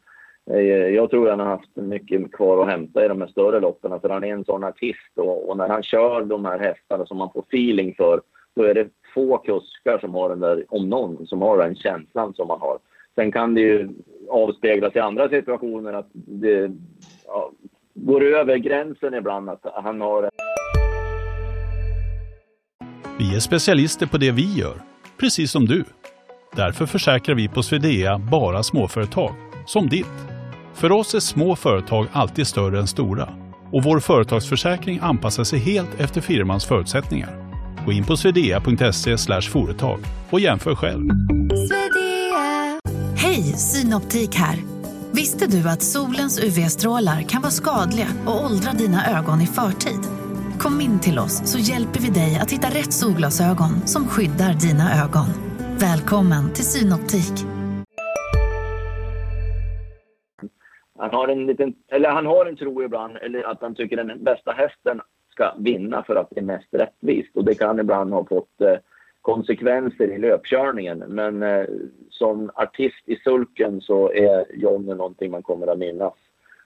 Eh, 0.51 0.59
jag 0.95 1.09
tror 1.09 1.29
han 1.29 1.39
har 1.39 1.47
haft 1.47 1.75
mycket 1.75 2.31
kvar 2.31 2.63
att 2.63 2.69
hämta 2.69 3.05
i 3.05 3.07
de 3.07 3.21
här 3.21 3.27
större 3.27 3.59
loppen, 3.59 3.99
för 3.99 4.09
han 4.09 4.23
är 4.23 4.33
en 4.33 4.45
sån 4.45 4.63
artist 4.63 5.17
och, 5.17 5.49
och, 5.49 5.57
när 5.57 5.69
han 5.69 5.83
kör 5.83 6.25
de 6.25 6.45
här 6.45 6.59
hästarna 6.59 7.05
som 7.05 7.17
man 7.17 7.29
får 7.33 7.41
feeling 7.41 7.95
för, 7.95 8.21
då 8.55 8.63
är 8.63 8.73
det 8.73 8.89
få 9.13 9.37
kuskar 9.37 9.99
som 9.99 10.13
har 10.13 10.29
den 10.29 10.39
där, 10.39 10.65
om 10.69 10.89
någon, 10.89 11.27
som 11.27 11.41
har 11.41 11.57
den 11.57 11.75
känslan 11.75 12.33
som 12.33 12.47
man 12.47 12.59
har. 12.59 12.77
Sen 13.15 13.31
kan 13.31 13.53
det 13.53 13.61
ju 13.61 13.89
avspeglas 14.29 14.95
i 14.95 14.99
andra 14.99 15.29
situationer 15.29 15.93
att 15.93 16.09
det 16.13 16.71
ja, 17.25 17.51
går 17.93 18.23
över 18.23 18.57
gränsen 18.57 19.13
ibland 19.13 19.49
att 19.49 19.65
han 19.73 20.01
har... 20.01 20.29
Vi 23.19 23.35
är 23.35 23.39
specialister 23.39 24.05
på 24.05 24.17
det 24.17 24.31
vi 24.31 24.59
gör, 24.59 24.75
precis 25.19 25.51
som 25.51 25.65
du. 25.65 25.83
Därför 26.55 26.85
försäkrar 26.85 27.35
vi 27.35 27.47
på 27.47 27.63
Swedea 27.63 28.21
bara 28.31 28.63
småföretag, 28.63 29.31
som 29.65 29.87
ditt. 29.87 30.32
För 30.73 30.91
oss 30.91 31.15
är 31.15 31.19
små 31.19 31.55
företag 31.55 32.07
alltid 32.11 32.47
större 32.47 32.79
än 32.79 32.87
stora 32.87 33.29
och 33.71 33.83
vår 33.83 33.99
företagsförsäkring 33.99 34.99
anpassar 35.01 35.43
sig 35.43 35.59
helt 35.59 35.99
efter 35.99 36.21
firmans 36.21 36.65
förutsättningar. 36.65 37.29
Gå 37.85 37.91
in 37.91 38.05
på 38.05 38.17
swedea.se 38.17 39.41
företag 39.41 39.99
och 40.29 40.39
jämför 40.39 40.75
själv. 40.75 41.09
Hej, 43.17 43.43
Synoptik 43.43 44.35
här. 44.35 44.57
Visste 45.11 45.47
du 45.47 45.69
att 45.69 45.81
solens 45.81 46.39
UV-strålar 46.39 47.21
kan 47.21 47.41
vara 47.41 47.51
skadliga 47.51 48.07
och 48.25 48.45
åldra 48.45 48.71
dina 48.71 49.19
ögon 49.19 49.41
i 49.41 49.47
förtid? 49.47 49.99
Kom 50.59 50.81
in 50.81 50.99
till 50.99 51.19
oss 51.19 51.41
så 51.45 51.57
hjälper 51.57 51.99
vi 51.99 52.09
dig 52.09 52.39
att 52.41 52.51
hitta 52.51 52.67
rätt 52.67 52.93
solglasögon 52.93 53.87
som 53.87 54.07
skyddar 54.07 54.53
dina 54.53 55.03
ögon. 55.03 55.27
Välkommen 55.77 56.53
till 56.53 56.65
Synoptik. 56.65 57.52
Har 61.13 61.27
en 61.27 61.45
liten, 61.45 61.73
eller 61.87 62.09
han 62.09 62.25
har 62.25 62.45
en 62.45 62.55
tro 62.55 62.83
ibland, 62.83 63.17
eller 63.17 63.43
att 63.43 63.61
han 63.61 63.75
tycker 63.75 63.97
den 63.97 64.23
bästa 64.23 64.51
hästen 64.51 65.01
ska 65.29 65.53
vinna 65.57 66.03
för 66.03 66.15
att 66.15 66.27
det 66.31 66.39
är 66.39 66.43
mest 66.43 66.67
rättvist. 66.71 67.37
Och 67.37 67.45
det 67.45 67.55
kan 67.55 67.79
ibland 67.79 68.13
ha 68.13 68.25
fått 68.25 68.61
eh, 68.61 68.75
konsekvenser 69.21 70.07
i 70.07 70.17
löpkörningen. 70.17 70.99
Men 70.99 71.43
eh, 71.43 71.65
som 72.09 72.51
artist 72.55 73.03
i 73.05 73.15
sulken 73.15 73.81
så 73.81 74.13
är 74.13 74.45
John 74.53 74.85
någonting 74.85 75.31
man 75.31 75.43
kommer 75.43 75.67
att 75.67 75.79
minnas 75.79 76.13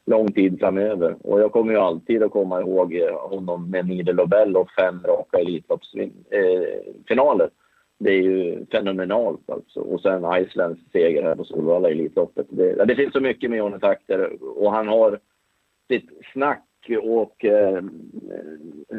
lång 0.06 0.32
tid 0.32 0.60
framöver. 0.60 1.16
Och 1.24 1.42
jag 1.42 1.52
kommer 1.52 1.74
ju 1.74 1.80
alltid 1.80 2.24
att 2.24 2.32
komma 2.32 2.62
ihåg 2.62 2.96
eh, 2.96 3.30
honom 3.30 3.70
med 3.70 3.88
Nidel 3.88 4.16
Lobel 4.16 4.58
och 4.58 4.72
fem 4.72 5.02
raka 5.06 5.40
Elitloppsfinaler. 5.40 7.46
Eh, 7.46 7.50
det 8.00 8.10
är 8.10 8.22
ju 8.22 8.66
fenomenalt 8.72 9.50
alltså. 9.50 9.80
Och 9.80 10.02
sen 10.02 10.26
Islands 10.42 10.82
seger 10.92 11.24
här 11.24 11.36
på 11.36 11.44
Solvalla 11.44 11.90
i 11.90 11.92
Elitloppet. 11.92 12.48
Det, 12.50 12.86
det 12.86 12.96
finns 12.96 13.14
så 13.14 13.20
mycket 13.20 13.50
med 13.50 13.60
Jonny 13.60 13.80
Takter 13.80 14.44
och 14.58 14.72
han 14.72 14.88
har 14.88 15.20
sitt 15.88 16.10
snack 16.34 16.64
och 17.04 17.46
eh, 17.46 17.84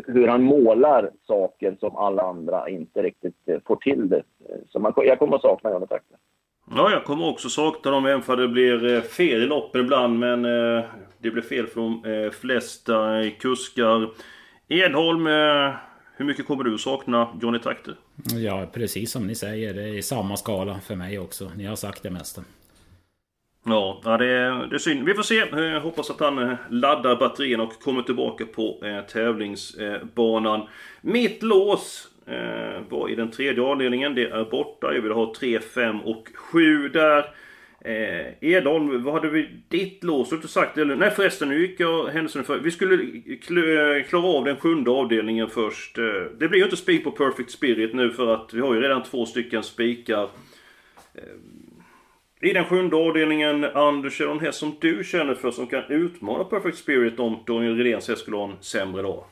hur 0.06 0.28
han 0.28 0.42
målar 0.42 1.10
saker 1.26 1.76
som 1.80 1.96
alla 1.96 2.22
andra 2.22 2.68
inte 2.68 3.02
riktigt 3.02 3.48
eh, 3.48 3.58
får 3.66 3.76
till 3.76 4.08
det. 4.08 4.22
Så 4.68 4.78
man, 4.78 4.92
jag 4.96 5.18
kommer 5.18 5.36
att 5.36 5.42
sakna 5.42 5.70
Jonny 5.70 5.86
Takter. 5.86 6.18
Ja, 6.76 6.90
jag 6.90 7.04
kommer 7.04 7.28
också 7.28 7.48
sakna 7.48 7.90
dem 7.90 8.06
även 8.06 8.22
för 8.22 8.36
det 8.36 8.48
blir 8.48 8.94
eh, 8.94 9.00
fel 9.00 9.42
i 9.42 9.46
loppen 9.46 9.80
ibland. 9.80 10.18
Men 10.18 10.44
eh, 10.44 10.84
det 11.18 11.30
blir 11.30 11.42
fel 11.42 11.66
för 11.66 11.80
de 11.80 12.04
eh, 12.04 12.30
flesta 12.30 13.30
kuskar. 13.40 14.10
Edholm, 14.68 15.26
eh, 15.26 15.74
hur 16.16 16.24
mycket 16.24 16.46
kommer 16.46 16.64
du 16.64 16.78
sakna 16.78 17.28
Jonny 17.40 17.58
Takter? 17.58 17.94
Ja, 18.24 18.66
precis 18.72 19.10
som 19.10 19.26
ni 19.26 19.34
säger. 19.34 19.74
Det 19.74 19.98
är 19.98 20.02
samma 20.02 20.36
skala 20.36 20.80
för 20.80 20.94
mig 20.94 21.18
också. 21.18 21.50
Ni 21.56 21.64
har 21.64 21.76
sagt 21.76 22.02
det 22.02 22.10
mesta. 22.10 22.42
Ja, 23.64 24.00
det 24.04 24.26
är, 24.26 24.66
det 24.66 24.76
är 24.76 24.78
synd. 24.78 25.04
Vi 25.04 25.14
får 25.14 25.22
se. 25.22 25.34
Jag 25.34 25.80
hoppas 25.80 26.10
att 26.10 26.20
han 26.20 26.38
eh, 26.38 26.56
laddar 26.70 27.16
batterierna 27.16 27.62
och 27.62 27.82
kommer 27.82 28.02
tillbaka 28.02 28.46
på 28.46 28.84
eh, 28.84 29.00
tävlingsbanan. 29.00 30.68
Mitt 31.00 31.42
lås 31.42 32.08
var 32.88 33.08
i 33.08 33.14
den 33.14 33.30
tredje 33.30 33.62
avdelningen. 33.62 34.14
Det 34.14 34.28
är 34.28 34.44
borta. 34.44 34.94
Jag 34.94 35.02
vill 35.02 35.12
ha 35.12 35.34
3, 35.38 35.60
5 35.60 36.00
och 36.00 36.28
7 36.34 36.88
där. 36.88 37.24
Eh, 37.84 38.34
Edholm, 38.40 39.04
vad 39.04 39.14
hade 39.14 39.28
vi 39.28 39.48
ditt 39.68 40.04
lås? 40.04 40.30
Du 40.30 40.48
sagt 40.48 40.78
eller? 40.78 40.96
Nej 40.96 41.10
förresten, 41.10 41.48
nu 41.48 41.60
gick 41.60 41.80
jag 41.80 42.06
händelsen 42.06 42.44
för. 42.44 42.58
Vi 42.58 42.70
skulle 42.70 42.94
eh, 42.94 43.96
eh, 43.96 44.02
klara 44.02 44.26
av 44.26 44.44
den 44.44 44.56
sjunde 44.56 44.90
avdelningen 44.90 45.48
först. 45.48 45.98
Eh, 45.98 46.04
det 46.38 46.48
blir 46.48 46.58
ju 46.58 46.64
inte 46.64 46.76
spik 46.76 47.04
på 47.04 47.10
Perfect 47.10 47.50
Spirit 47.50 47.94
nu 47.94 48.10
för 48.10 48.34
att 48.34 48.54
vi 48.54 48.60
har 48.60 48.74
ju 48.74 48.80
redan 48.80 49.02
två 49.02 49.26
stycken 49.26 49.62
spikar. 49.62 50.28
Eh, 51.14 52.48
I 52.48 52.52
den 52.52 52.64
sjunde 52.64 52.96
avdelningen, 52.96 53.64
Anders, 53.64 54.20
är 54.20 54.24
det 54.24 54.30
någon 54.30 54.44
häst 54.44 54.58
som 54.58 54.76
du 54.80 55.04
känner 55.04 55.34
för 55.34 55.50
som 55.50 55.66
kan 55.66 55.84
utmana 55.88 56.44
Perfect 56.44 56.78
Spirit 56.78 57.20
om 57.20 57.38
Daniel 57.46 57.76
Redéns 57.76 58.08
häst 58.08 58.22
skulle 58.22 58.36
ha 58.36 58.50
en 58.50 58.62
sämre 58.62 59.02
dag? 59.02 59.24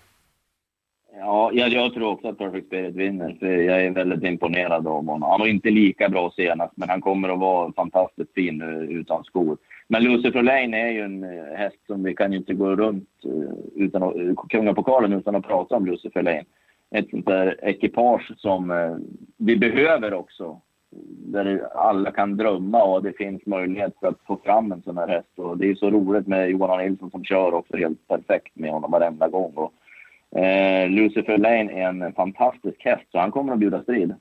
Ja, 1.19 1.51
jag, 1.53 1.69
jag 1.69 1.95
tror 1.95 2.13
också 2.13 2.29
att 2.29 2.39
Perfect 2.39 2.67
Spirit 2.67 2.95
vinner. 2.95 3.37
För 3.41 3.47
jag 3.47 3.85
är 3.85 3.91
väldigt 3.91 4.25
imponerad 4.25 4.87
av 4.87 4.93
honom. 4.93 5.23
Han 5.23 5.41
var 5.41 5.47
inte 5.47 5.71
lika 5.71 6.09
bra 6.09 6.33
senast, 6.37 6.73
men 6.77 6.89
han 6.89 7.01
kommer 7.01 7.29
att 7.29 7.39
vara 7.39 7.73
fantastiskt 7.73 8.35
fin 8.35 8.63
eh, 8.63 8.99
utan 8.99 9.25
skor. 9.25 9.59
Men 9.89 10.05
Lucifer 10.05 10.43
Lane 10.43 10.81
är 10.81 10.91
ju 10.91 11.01
en 11.01 11.25
eh, 11.25 11.59
häst 11.59 11.77
som 11.87 12.03
vi 12.03 12.15
kan 12.15 12.33
ju 12.33 12.39
inte 12.39 12.55
gå 12.55 12.77
runt 12.77 13.09
eh, 13.25 13.83
utan 13.85 14.03
att, 14.03 14.15
kungapokalen 14.49 15.13
utan 15.13 15.37
att 15.37 15.47
prata 15.47 15.77
om 15.77 15.87
Lucifer 15.87 16.23
Lane. 16.23 16.45
Ett 16.91 17.11
sånt 17.11 17.27
där 17.27 17.65
ekipage 17.65 18.33
som 18.37 18.73
vi 19.37 19.57
behöver 19.57 20.15
också. 20.15 20.61
Där 21.27 21.61
alla 21.75 22.11
kan 22.11 22.37
drömma 22.37 22.83
och 22.83 23.03
det 23.03 23.13
finns 23.13 23.47
möjlighet 23.47 23.93
för 24.01 24.09
att 24.09 24.21
få 24.27 24.41
fram 24.45 24.73
en 24.73 24.83
sån 24.83 24.99
här 24.99 25.09
häst. 25.09 25.29
Och 25.37 25.59
det 25.59 25.71
är 25.71 25.75
så 25.75 25.91
roligt 25.91 26.27
med 26.27 26.51
Johan 26.51 26.85
Nilsson 26.85 27.11
som 27.11 27.25
kör 27.25 27.55
också 27.55 27.77
helt 27.77 28.09
perfekt 28.09 28.57
med 28.57 28.71
honom 28.71 28.91
varenda 28.91 29.29
gång. 29.29 29.53
Och 29.55 29.73
Eh, 30.37 30.91
Lucifer 30.91 31.39
Lane 31.39 31.73
är 31.73 31.89
en 31.89 32.13
fantastisk 32.13 32.77
häst, 32.85 33.05
så 33.13 33.19
han 33.19 33.31
kommer 33.31 33.53
att 33.53 33.59
bjuda 33.59 33.83
strid. 33.83 34.15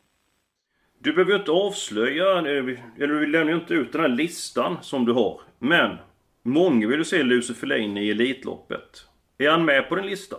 Du 0.99 1.13
behöver 1.13 1.35
inte 1.35 1.51
avslöja, 1.51 2.37
eller 2.37 3.07
du 3.07 3.27
lämnar 3.27 3.51
ju 3.51 3.59
inte 3.59 3.73
ut 3.73 3.91
den 3.91 4.01
här 4.01 4.07
listan 4.07 4.77
som 4.81 5.05
du 5.05 5.13
har. 5.13 5.41
Men, 5.59 5.97
många 6.43 6.87
vill 6.87 6.97
du 6.97 7.05
se 7.05 7.23
Lucifer 7.23 7.67
Lane 7.67 8.01
i 8.01 8.11
Elitloppet. 8.11 9.07
Är 9.37 9.49
han 9.49 9.65
med 9.65 9.89
på 9.89 9.95
din 9.95 10.05
lista? 10.05 10.35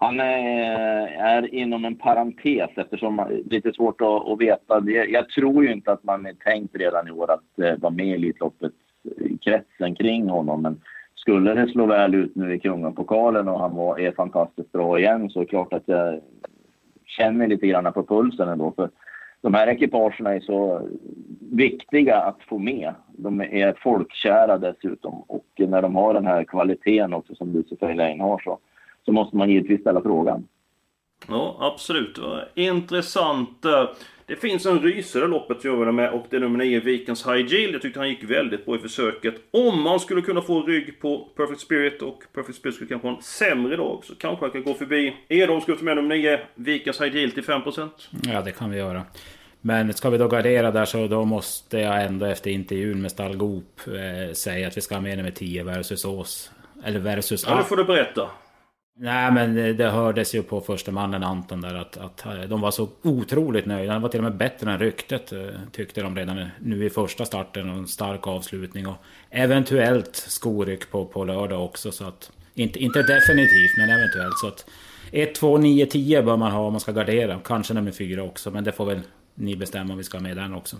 Han 0.00 0.20
är, 0.20 1.54
inom 1.54 1.84
en 1.84 1.96
parentes 1.96 2.70
eftersom 2.76 3.16
det 3.16 3.22
är 3.22 3.50
lite 3.50 3.72
svårt 3.72 4.00
att, 4.00 4.40
veta. 4.40 4.90
Jag 4.90 5.28
tror 5.28 5.64
ju 5.64 5.72
inte 5.72 5.92
att 5.92 6.04
man 6.04 6.26
är 6.26 6.32
tänkt 6.32 6.76
redan 6.76 7.08
i 7.08 7.10
år 7.10 7.30
att 7.30 7.58
eh, 7.58 7.76
vara 7.76 7.92
med 7.92 8.06
i 8.06 8.12
Elitloppet 8.12 8.72
kretsen 9.40 9.94
kring 9.94 10.28
honom. 10.28 10.62
Men 10.62 10.80
skulle 11.28 11.54
det 11.54 11.68
slå 11.68 11.86
väl 11.86 12.14
ut 12.14 12.34
nu 12.34 12.54
i 12.54 12.58
Kungapokalen 12.58 13.48
och 13.48 13.60
han 13.60 13.76
var, 13.76 14.00
är 14.00 14.12
fantastiskt 14.12 14.72
bra 14.72 14.98
igen 14.98 15.30
så 15.30 15.40
är 15.40 15.44
det 15.44 15.50
klart 15.50 15.72
att 15.72 15.82
jag 15.86 16.20
känner 17.06 17.46
lite 17.46 17.66
grann 17.66 17.92
på 17.92 18.02
pulsen 18.02 18.48
ändå. 18.48 18.72
För 18.76 18.90
de 19.40 19.54
här 19.54 19.66
ekipagen 19.66 20.26
är 20.26 20.40
så 20.40 20.88
viktiga 21.52 22.16
att 22.16 22.42
få 22.42 22.58
med. 22.58 22.94
De 23.06 23.40
är 23.40 23.74
folkkära 23.82 24.58
dessutom 24.58 25.22
och 25.26 25.46
när 25.56 25.82
de 25.82 25.96
har 25.96 26.14
den 26.14 26.26
här 26.26 26.44
kvaliteten 26.44 27.14
också 27.14 27.34
som 27.34 27.52
Lucifer 27.52 27.94
Lane 27.94 28.22
har 28.22 28.38
så, 28.38 28.58
så 29.04 29.12
måste 29.12 29.36
man 29.36 29.50
givetvis 29.50 29.80
ställa 29.80 30.02
frågan. 30.02 30.44
Ja, 31.26 31.56
absolut. 31.60 32.18
Intressant. 32.54 33.64
Det 34.28 34.36
finns 34.36 34.66
en 34.66 34.78
rysare 34.78 35.24
i 35.24 35.28
loppet 35.28 35.64
jag 35.64 35.76
vill 35.76 35.92
med 35.92 36.10
och 36.10 36.26
det 36.30 36.36
är 36.36 36.40
nummer 36.40 36.58
9, 36.58 36.80
Vikens 36.80 37.26
High 37.26 37.54
Yield. 37.54 37.74
Jag 37.74 37.82
tyckte 37.82 38.00
han 38.00 38.08
gick 38.08 38.24
väldigt 38.24 38.66
bra 38.66 38.76
i 38.76 38.78
försöket. 38.78 39.34
Om 39.50 39.82
man 39.82 40.00
skulle 40.00 40.22
kunna 40.22 40.42
få 40.42 40.62
rygg 40.62 41.00
på 41.00 41.28
Perfect 41.36 41.60
Spirit 41.60 42.02
och 42.02 42.22
Perfect 42.34 42.58
Spirit 42.58 42.74
skulle 42.74 42.88
kanske 42.88 43.08
ha 43.08 43.16
en 43.16 43.22
sämre 43.22 43.76
dag 43.76 44.02
så 44.04 44.14
kanske 44.14 44.44
han 44.44 44.50
kan 44.50 44.62
gå 44.62 44.74
förbi 44.74 45.16
Edholm 45.28 45.60
skulle 45.60 45.76
ta 45.76 45.84
med 45.84 45.96
nummer 45.96 46.16
9, 46.16 46.40
Vikens 46.54 47.00
High 47.00 47.16
Yield 47.16 47.34
till 47.34 47.44
5%. 47.44 47.88
Ja, 48.22 48.42
det 48.42 48.52
kan 48.52 48.70
vi 48.70 48.78
göra. 48.78 49.02
Men 49.60 49.94
ska 49.94 50.10
vi 50.10 50.18
då 50.18 50.28
gardera 50.28 50.70
där 50.70 50.84
så 50.84 51.06
då 51.06 51.24
måste 51.24 51.78
jag 51.78 52.04
ändå 52.04 52.26
efter 52.26 52.50
intervjun 52.50 53.02
med 53.02 53.10
Stall 53.10 53.36
Goop 53.36 53.80
eh, 53.86 54.32
säga 54.32 54.68
att 54.68 54.76
vi 54.76 54.80
ska 54.80 54.94
ha 54.94 55.02
med 55.02 55.16
nummer 55.16 55.30
10 55.30 55.62
versus 55.62 56.04
Ås. 56.04 56.50
Eller 56.84 57.00
versus... 57.00 57.44
Ja, 57.48 57.58
nu 57.58 57.64
får 57.64 57.76
du 57.76 57.84
berätta. 57.84 58.30
Nej 59.00 59.32
men 59.32 59.76
det 59.76 59.88
hördes 59.88 60.34
ju 60.34 60.42
på 60.42 60.60
första 60.60 60.92
mannen 60.92 61.22
Anton 61.22 61.60
där 61.60 61.74
att, 61.74 61.96
att 61.96 62.24
de 62.48 62.60
var 62.60 62.70
så 62.70 62.88
otroligt 63.02 63.66
nöjda. 63.66 63.92
Det 63.92 63.98
var 63.98 64.08
till 64.08 64.20
och 64.20 64.24
med 64.24 64.36
bättre 64.36 64.70
än 64.70 64.78
ryktet 64.78 65.32
eh, 65.32 65.38
tyckte 65.72 66.02
de 66.02 66.16
redan 66.16 66.46
nu 66.60 66.84
i 66.84 66.90
första 66.90 67.24
starten. 67.24 67.70
Och 67.70 67.76
en 67.76 67.86
stark 67.86 68.26
avslutning 68.26 68.86
och 68.86 68.96
eventuellt 69.30 70.16
skoryck 70.16 70.90
på, 70.90 71.04
på 71.04 71.24
lördag 71.24 71.64
också. 71.64 71.92
Så 71.92 72.08
att, 72.08 72.32
inte, 72.54 72.78
inte 72.78 73.02
definitivt 73.02 73.76
men 73.78 73.90
eventuellt. 73.90 74.38
Så 74.38 74.48
att 74.48 74.70
1, 75.12 75.34
2, 75.34 75.58
9, 75.58 75.86
10 75.86 76.22
bör 76.22 76.36
man 76.36 76.52
ha 76.52 76.60
om 76.60 76.72
man 76.72 76.80
ska 76.80 76.92
gardera. 76.92 77.40
Kanske 77.44 77.74
nummer 77.74 77.92
4 77.92 78.22
också 78.22 78.50
men 78.50 78.64
det 78.64 78.72
får 78.72 78.86
väl 78.86 79.00
ni 79.34 79.56
bestämma 79.56 79.92
om 79.92 79.98
vi 79.98 80.04
ska 80.04 80.18
ha 80.18 80.22
med 80.22 80.36
den 80.36 80.54
också. 80.54 80.76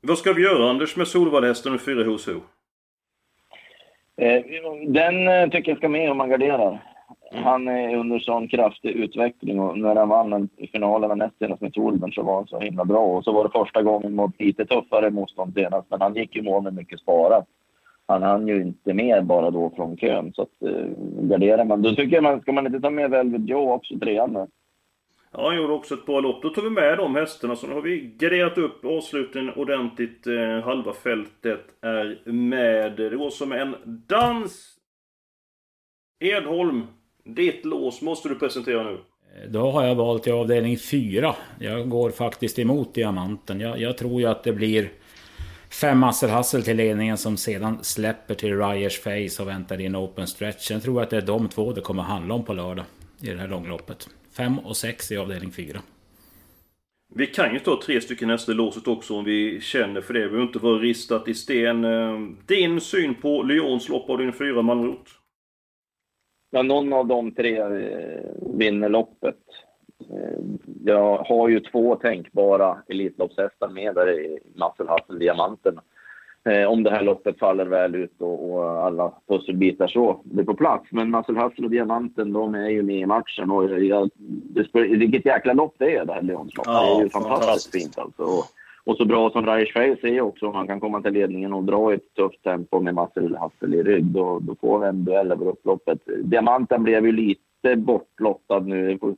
Vad 0.00 0.18
ska 0.18 0.32
vi 0.32 0.42
göra 0.42 0.70
Anders 0.70 0.96
med 0.96 1.08
Solvallhästen 1.08 1.74
och 1.74 1.80
4 1.80 2.04
hos 2.04 2.26
Ho? 2.26 2.40
Eh, 4.16 4.42
den 4.88 5.28
eh, 5.28 5.50
tycker 5.50 5.70
jag 5.70 5.78
ska 5.78 5.88
med 5.88 6.10
om 6.10 6.16
man 6.16 6.30
garderar. 6.30 6.82
Mm. 7.30 7.44
Han 7.44 7.68
är 7.68 7.96
under 7.96 8.18
sån 8.18 8.48
kraftig 8.48 8.90
utveckling 8.90 9.60
och 9.60 9.78
när 9.78 9.96
han 9.96 10.08
vann 10.08 10.48
finalerna 10.72 11.14
näst 11.14 11.38
senast 11.38 11.60
med 11.60 11.74
Torbjörn 11.74 12.12
så 12.12 12.22
var 12.22 12.34
han 12.34 12.46
så 12.46 12.60
himla 12.60 12.84
bra. 12.84 13.00
Och 13.00 13.24
så 13.24 13.32
var 13.32 13.44
det 13.44 13.50
första 13.50 13.82
gången 13.82 14.14
mot 14.14 14.40
lite 14.40 14.66
tuffare 14.66 15.10
motstånd 15.10 15.54
senast, 15.54 15.90
men 15.90 16.00
han 16.00 16.14
gick 16.14 16.36
ju 16.36 16.42
mål 16.42 16.62
med 16.62 16.74
mycket 16.74 17.00
sparat. 17.00 17.46
Han 18.06 18.22
hann 18.22 18.48
ju 18.48 18.62
inte 18.62 18.94
med 18.94 19.26
bara 19.26 19.50
då 19.50 19.70
från 19.76 19.96
kön, 19.96 20.32
så 20.34 20.42
att 20.42 20.62
eh, 20.62 20.86
garderar 21.22 21.64
man. 21.64 21.82
Då 21.82 21.94
tycker 21.94 22.16
jag 22.16 22.22
man, 22.22 22.40
ska 22.40 22.52
man 22.52 22.66
inte 22.66 22.80
ta 22.80 22.90
med 22.90 23.10
Velvet 23.10 23.48
Joe 23.48 23.72
också, 23.72 23.98
trean 23.98 24.32
där? 24.32 24.46
Ja, 25.32 25.46
han 25.46 25.56
gjorde 25.56 25.72
också 25.72 25.94
ett 25.94 26.06
bra 26.06 26.20
lopp. 26.20 26.42
Då 26.42 26.48
tar 26.48 26.62
vi 26.62 26.70
med 26.70 26.98
de 26.98 27.14
hästarna. 27.14 27.56
Så 27.56 27.66
nu 27.66 27.74
har 27.74 27.82
vi 27.82 28.14
garderat 28.18 28.58
upp 28.58 28.84
avslutningen 28.84 29.54
ordentligt. 29.54 30.26
Eh, 30.26 30.64
halva 30.64 30.92
fältet 30.92 31.64
är 31.80 32.32
med. 32.32 32.92
Det 32.96 33.16
går 33.16 33.30
som 33.30 33.52
en 33.52 33.76
dans. 34.08 34.74
Edholm, 36.20 36.86
ditt 37.28 37.64
lås 37.64 38.02
måste 38.02 38.28
du 38.28 38.34
presentera 38.34 38.82
nu. 38.82 38.98
Då 39.48 39.70
har 39.70 39.86
jag 39.86 39.94
valt 39.94 40.26
i 40.26 40.30
avdelning 40.30 40.78
4. 40.78 41.34
Jag 41.58 41.88
går 41.88 42.10
faktiskt 42.10 42.58
emot 42.58 42.94
Diamanten. 42.94 43.60
Jag, 43.60 43.80
jag 43.80 43.98
tror 43.98 44.20
ju 44.20 44.26
att 44.26 44.44
det 44.44 44.52
blir 44.52 44.90
fem 45.70 46.02
Hassel 46.02 46.62
till 46.62 46.76
ledningen 46.76 47.18
som 47.18 47.36
sedan 47.36 47.78
släpper 47.82 48.34
till 48.34 48.58
Ryers 48.58 48.98
Face 49.00 49.42
och 49.42 49.48
väntar 49.48 49.80
in 49.80 49.96
open 49.96 50.26
stretch. 50.26 50.70
Jag 50.70 50.82
tror 50.82 51.02
att 51.02 51.10
det 51.10 51.16
är 51.16 51.22
de 51.22 51.48
två 51.48 51.72
det 51.72 51.80
kommer 51.80 52.02
handla 52.02 52.34
om 52.34 52.44
på 52.44 52.52
lördag 52.52 52.84
i 53.22 53.26
det 53.26 53.36
här 53.36 53.48
långloppet. 53.48 54.08
5 54.36 54.58
och 54.58 54.76
6 54.76 55.12
i 55.12 55.16
avdelning 55.16 55.52
4. 55.52 55.80
Vi 57.14 57.26
kan 57.26 57.54
ju 57.54 57.60
ta 57.60 57.80
tre 57.86 58.00
stycken 58.00 58.28
nästa 58.28 58.52
låset 58.52 58.88
också 58.88 59.14
om 59.14 59.24
vi 59.24 59.60
känner 59.60 60.00
för 60.00 60.14
det. 60.14 60.20
Vi 60.20 60.26
behöver 60.26 60.46
inte 60.46 60.58
vara 60.58 60.78
ristat 60.78 61.28
i 61.28 61.34
sten. 61.34 61.84
Eh, 61.84 62.18
din 62.46 62.80
syn 62.80 63.14
på 63.14 63.42
Lyons 63.42 63.88
lopp 63.88 64.10
av 64.10 64.18
din 64.18 64.32
fyra 64.32 64.62
Malmrot? 64.62 65.17
Ja, 66.50 66.62
någon 66.62 66.92
av 66.92 67.06
de 67.06 67.32
tre 67.32 67.58
eh, 67.60 68.30
vinner 68.40 68.88
loppet. 68.88 69.38
Eh, 70.10 70.38
jag 70.84 71.18
har 71.18 71.48
ju 71.48 71.60
två 71.60 71.96
tänkbara 71.96 72.78
Elitloppshästar 72.88 73.68
med 73.68 73.94
där 73.94 74.10
i 74.20 74.38
Muscle 74.54 74.92
Hustle 74.92 75.18
Diamanten. 75.18 75.80
Eh, 76.44 76.64
om 76.64 76.82
det 76.82 76.90
här 76.90 77.02
loppet 77.02 77.38
faller 77.38 77.64
väl 77.64 77.94
ut 77.94 78.20
och, 78.20 78.70
alla 78.86 79.12
pusselbitar 79.28 79.88
så 79.88 80.20
blir 80.24 80.44
på 80.44 80.54
plats. 80.54 80.86
Men 80.90 81.10
Muscle 81.10 81.40
Hustle 81.40 81.64
och 81.64 81.70
Diamanten, 81.70 82.32
de 82.32 82.54
är 82.54 82.68
ju 82.68 82.82
med 82.82 82.98
i 82.98 83.06
matchen. 83.06 83.50
Och 83.50 83.80
jag, 83.80 84.10
det 84.16 84.66
vilket 84.74 85.26
jäkla 85.26 85.52
lopp 85.52 85.74
det 85.78 85.96
är, 85.96 86.04
det 86.04 86.12
här 86.12 86.22
Leonsloppet. 86.22 86.72
Ja, 86.72 86.94
det 86.94 87.00
är 87.00 87.04
ju 87.04 87.08
fantastiskt. 87.08 87.44
fantastiskt 87.44 87.82
fint 87.82 87.98
alltså. 87.98 88.22
Och, 88.88 88.96
så 88.96 89.04
bra 89.04 89.30
som 89.30 89.46
Raish 89.46 89.76
är 89.76 90.20
också, 90.20 90.46
om 90.46 90.54
han 90.54 90.66
kan 90.66 90.80
komma 90.80 91.02
till 91.02 91.12
ledningen 91.12 91.52
och 91.52 91.64
dra 91.64 91.92
i 91.92 91.94
ett 91.94 92.14
tufft 92.14 92.42
tempo 92.42 92.80
med 92.80 92.94
Marcel 92.94 93.36
Hassel 93.36 93.74
i 93.74 93.82
rygg, 93.82 94.04
då, 94.04 94.38
då 94.38 94.54
får 94.60 94.78
vi 94.78 94.86
en 94.86 95.04
duell 95.04 95.32
över 95.32 95.46
upploppet. 95.46 95.98
Diamanten 96.24 96.82
blev 96.82 97.06
ju 97.06 97.12
lite 97.12 97.76
bortlottad 97.76 98.60
nu. 98.60 98.86
Det 98.86 98.92
är 98.92 99.16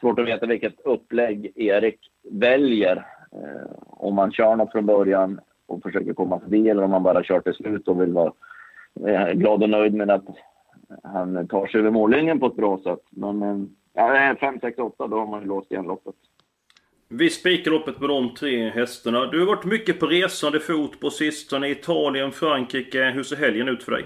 svårt 0.00 0.18
att 0.18 0.26
veta 0.26 0.46
vilket 0.46 0.80
upplägg 0.80 1.52
Erik 1.54 1.98
väljer. 2.30 2.96
Eh, 3.32 3.72
om 3.86 4.14
man 4.14 4.32
kör 4.32 4.56
något 4.56 4.72
från 4.72 4.86
början 4.86 5.40
och 5.66 5.82
försöker 5.82 6.12
komma 6.14 6.40
förbi 6.40 6.68
eller 6.68 6.82
om 6.82 6.90
man 6.90 7.02
bara 7.02 7.24
kör 7.24 7.40
till 7.40 7.54
slut 7.54 7.88
och 7.88 8.02
vill 8.02 8.12
vara 8.12 8.32
eh, 9.06 9.32
glad 9.32 9.62
och 9.62 9.70
nöjd 9.70 9.94
med 9.94 10.10
att 10.10 10.26
han 11.02 11.48
tar 11.48 11.66
sig 11.66 11.80
över 11.80 11.90
mållinjen 11.90 12.40
på 12.40 12.46
ett 12.46 12.56
bra 12.56 12.78
sätt. 12.84 13.02
Men 13.10 13.42
eh, 13.42 13.56
ja, 13.92 14.36
5, 14.40 14.58
6, 14.60 14.78
8 14.78 15.06
då 15.06 15.18
har 15.18 15.26
man 15.26 15.40
ju 15.40 15.46
låst 15.46 15.72
igen 15.72 15.84
loppet. 15.84 16.14
Vi 17.14 17.30
spikar 17.30 17.70
loppet 17.70 18.00
med 18.00 18.08
de 18.08 18.34
tre 18.34 18.70
hästarna. 18.70 19.26
Du 19.26 19.38
har 19.38 19.46
varit 19.46 19.64
mycket 19.64 20.00
på 20.00 20.06
resande 20.06 20.60
fot 20.60 21.00
på 21.00 21.10
sistone. 21.10 21.68
Italien, 21.68 22.32
Frankrike. 22.32 23.04
Hur 23.04 23.22
ser 23.22 23.36
helgen 23.36 23.68
ut 23.68 23.82
för 23.82 23.92
dig? 23.92 24.04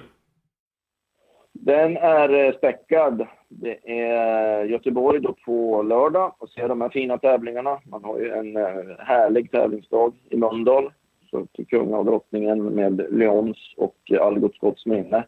Den 1.52 1.96
är 1.96 2.46
eh, 2.46 2.52
späckad. 2.52 3.26
Det 3.48 3.90
är 4.00 4.64
Göteborg 4.64 5.20
då 5.20 5.36
på 5.44 5.82
lördag 5.82 6.34
och 6.38 6.48
se 6.48 6.66
de 6.66 6.80
här 6.80 6.88
fina 6.88 7.18
tävlingarna. 7.18 7.80
Man 7.84 8.04
har 8.04 8.18
ju 8.18 8.30
en 8.30 8.56
eh, 8.56 8.96
härlig 8.98 9.50
tävlingsdag 9.50 10.12
i 10.30 10.36
Mölndal. 10.36 10.92
Så 11.30 11.46
till 11.46 11.66
kunga 11.66 11.98
och 11.98 12.04
drottningen 12.04 12.64
med 12.64 13.06
Lyons 13.10 13.74
och 13.76 14.12
Algots 14.20 14.56
skotts 14.56 14.86
minne. 14.86 15.24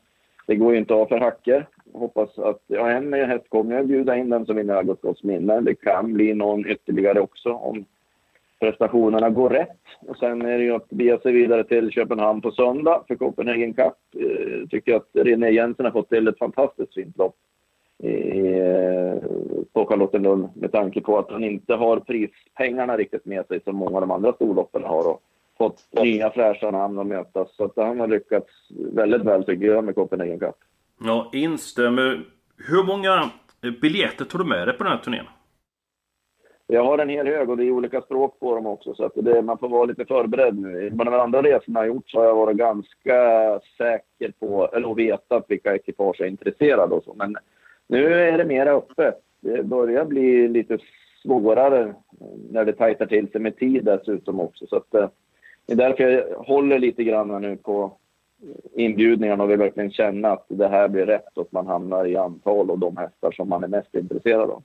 Det 0.47 0.57
går 0.57 0.73
ju 0.73 0.79
inte 0.79 0.95
av 0.95 1.07
för 1.07 1.19
hacker. 1.19 1.67
Hoppas 1.93 2.39
att, 2.39 2.63
ja 2.67 2.91
en 2.91 3.13
häst 3.13 3.49
kommer 3.49 3.77
jag 3.77 3.87
bjuda 3.87 4.17
in 4.17 4.31
den 4.31 4.47
som 4.47 4.57
vinner 4.57 4.75
Algots 4.75 5.01
Scotts 5.01 5.23
minne. 5.23 5.61
Det 5.61 5.75
kan 5.75 6.13
bli 6.13 6.35
någon 6.35 6.67
ytterligare 6.67 7.21
också 7.21 7.53
om 7.53 7.85
prestationerna 8.61 9.31
går 9.31 9.51
rätt. 9.51 9.81
Och 10.01 10.17
sen 10.17 10.43
är 10.43 10.59
det 10.59 10.65
ju 10.65 10.75
att 10.75 10.89
bege 10.91 11.19
sig 11.23 11.33
vidare 11.33 11.65
till 11.65 11.91
Köpenhamn 11.91 12.41
på 12.41 12.51
söndag 12.51 13.03
för 13.09 13.15
Copenhagen 13.15 13.75
Cup. 13.75 13.95
Eh, 14.17 14.69
tycker 14.71 14.97
att 14.97 15.09
René 15.13 15.51
Jensen 15.51 15.85
har 15.85 15.93
fått 15.93 16.09
till 16.09 16.29
ett 16.29 16.39
fantastiskt 16.39 16.95
fint 16.95 17.19
lopp 17.19 17.37
i, 18.03 18.49
eh, 18.59 19.15
på 19.73 19.87
Charlottenlund 19.87 20.49
med 20.55 20.73
tanke 20.73 21.01
på 21.01 21.19
att 21.19 21.31
han 21.31 21.45
inte 21.45 21.75
har 21.75 22.01
prispengarna 22.01 22.97
riktigt 22.97 23.25
med 23.25 23.47
sig 23.47 23.61
som 23.65 23.77
många 23.77 23.97
av 23.97 24.01
de 24.01 24.11
andra 24.11 24.33
storloppen 24.33 24.85
har 24.85 25.11
och 25.11 25.23
fått 25.59 25.87
nya 25.91 26.31
fräscha 26.31 26.71
namn 26.71 26.99
att 26.99 27.07
mötas. 27.07 27.57
Så 27.57 27.65
att 27.65 27.77
han 27.77 28.01
har 28.01 28.07
lyckats 28.07 28.49
väldigt 28.93 29.23
väl 29.23 29.45
tycker 29.45 29.67
jag 29.67 29.85
med 29.85 29.95
Copenhagen 29.95 30.39
Cup. 30.39 30.57
Ja, 31.01 31.31
instämmer. 31.33 32.25
Hur 32.57 32.85
många 32.85 33.31
biljetter 33.81 34.25
tog 34.25 34.41
du 34.41 34.45
med 34.45 34.69
dig 34.69 34.79
på 34.79 34.85
den 34.85 34.93
här 34.93 34.99
turnén? 34.99 35.25
Jag 36.67 36.85
har 36.85 36.99
en 36.99 37.09
hel 37.09 37.27
hög 37.27 37.51
och 37.51 37.57
det 37.57 37.65
är 37.65 37.71
olika 37.71 38.01
språk 38.01 38.41
på 38.41 38.55
dem 38.55 38.67
också 38.67 38.95
så 38.95 39.05
att 39.05 39.13
det, 39.15 39.43
man 39.43 39.59
får 39.59 39.69
vara 39.69 39.85
lite 39.85 40.05
förberedd 40.05 40.59
nu. 40.59 40.91
På 40.99 41.05
de 41.05 41.15
andra 41.15 41.43
resorna 41.43 41.81
jag 41.81 41.87
gjort 41.87 42.11
så 42.11 42.19
har 42.19 42.27
jag 42.27 42.35
varit 42.35 42.57
ganska 42.57 43.61
säker 43.79 44.33
på, 44.41 44.69
eller 44.73 44.95
vetat 44.95 45.45
vilka 45.49 45.75
ekipage 45.75 46.17
jag 46.19 46.27
är 46.27 46.31
intresserad 46.31 46.93
och 46.93 47.05
så. 47.05 47.15
Men 47.15 47.37
nu 47.87 48.15
är 48.15 48.39
det 48.39 48.45
mera 48.45 48.71
öppet. 48.71 49.15
Det 49.41 49.63
börjar 49.63 50.05
bli 50.05 50.49
lite 50.49 50.79
svårare 51.23 51.95
när 52.51 52.65
det 52.65 52.73
tajtar 52.73 53.07
till 53.07 53.31
sig 53.31 53.41
med 53.41 53.57
tid 53.57 53.85
dessutom 53.85 54.41
också. 54.41 54.67
Så 54.67 54.77
att, 54.77 54.95
eh, 54.95 55.09
det 55.67 55.73
är 55.73 55.77
därför 55.77 56.05
jag 56.05 56.39
håller 56.39 56.79
lite 56.79 57.05
grann 57.05 57.43
nu 57.43 57.57
på 57.57 57.93
inbjudningarna 58.75 59.45
och 59.45 59.51
vill 59.51 59.59
verkligen 59.59 59.91
känna 59.91 60.29
att 60.29 60.47
det 60.49 60.69
här 60.69 60.89
blir 60.89 61.07
rätt 61.07 61.37
och 61.37 61.43
att 61.43 61.53
man 61.53 61.67
hamnar 61.67 62.07
i 62.07 62.17
antal 62.17 62.71
och 62.71 62.79
de 62.79 62.97
hästar 62.97 63.33
som 63.33 63.49
man 63.49 63.65
är 63.65 63.69
mest 63.69 63.95
intresserad 63.95 64.51
av. 64.51 64.63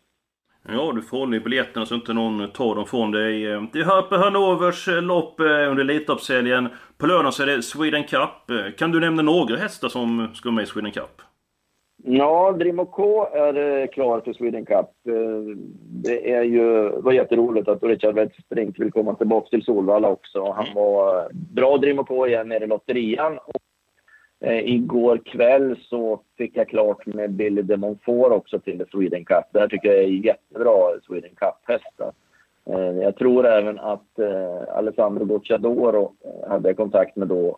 Ja, 0.67 0.91
du 0.95 1.01
får 1.01 1.17
hålla 1.17 1.35
i 1.35 1.39
biljetterna 1.39 1.85
så 1.85 1.95
inte 1.95 2.13
någon 2.13 2.51
tar 2.51 2.75
dem 2.75 2.85
från 2.85 3.11
dig. 3.11 3.41
Det 3.43 3.79
är 3.79 3.83
Höpe 3.95 4.15
Hannovers 4.15 4.87
lopp 4.87 5.39
eh, 5.39 5.45
under 5.45 5.79
Elitloppshelgen. 5.79 6.67
På 6.97 7.07
lördag 7.07 7.33
så 7.33 7.43
är 7.43 7.47
det 7.47 7.61
Sweden 7.63 8.03
Cup. 8.03 8.75
Kan 8.77 8.91
du 8.91 8.99
nämna 8.99 9.21
några 9.21 9.55
hästar 9.55 9.87
som 9.87 10.27
ska 10.33 10.51
med 10.51 10.63
i 10.63 10.65
Sweden 10.65 10.91
Cup? 10.91 11.21
Ja, 12.05 12.51
Drimo 12.51 12.85
K 12.85 13.27
är 13.27 13.81
eh, 13.81 13.87
klar 13.87 14.21
för 14.21 14.33
Sweden 14.33 14.65
Cup. 14.65 14.89
Eh, 15.07 15.55
Det 16.03 16.31
är 16.33 16.43
ju, 16.43 16.89
var 16.89 17.11
jätteroligt 17.11 17.67
att 17.67 17.83
Richard 17.83 18.15
Westbrink 18.15 18.79
vill 18.79 18.91
komma 18.91 19.15
tillbaka 19.15 19.49
till 19.49 19.63
Solvalla 19.63 20.09
också. 20.09 20.51
Han 20.51 20.65
var 20.75 21.17
eh, 21.19 21.25
bra 21.31 21.77
Drimo 21.77 22.03
K 22.03 22.27
igen 22.27 22.49
nere 22.49 22.63
i 22.63 22.67
lotterian. 22.67 23.39
Eh, 24.43 24.73
igår 24.73 25.17
kväll 25.17 25.75
så 25.89 26.19
fick 26.37 26.57
jag 26.57 26.67
klart 26.69 27.05
med 27.05 27.31
Billy 27.31 27.61
de 27.61 27.77
Monfort 27.77 28.31
också 28.31 28.59
till 28.59 28.85
Sweden 28.91 29.25
Cup. 29.25 29.45
Det 29.51 29.59
här 29.59 29.67
tycker 29.67 29.89
jag 29.89 30.03
är 30.03 30.07
jättebra 30.07 30.99
Sweden 31.03 31.35
Cup-hästar. 31.35 32.11
Eh, 32.65 33.03
Jag 33.03 33.15
tror 33.15 33.45
även 33.45 33.79
att 33.79 34.19
eh, 34.19 34.75
Alessandro 34.77 35.25
Gocciadoro 35.25 36.13
eh, 36.25 36.49
hade 36.49 36.73
kontakt 36.73 37.15
med 37.15 37.27
då 37.27 37.57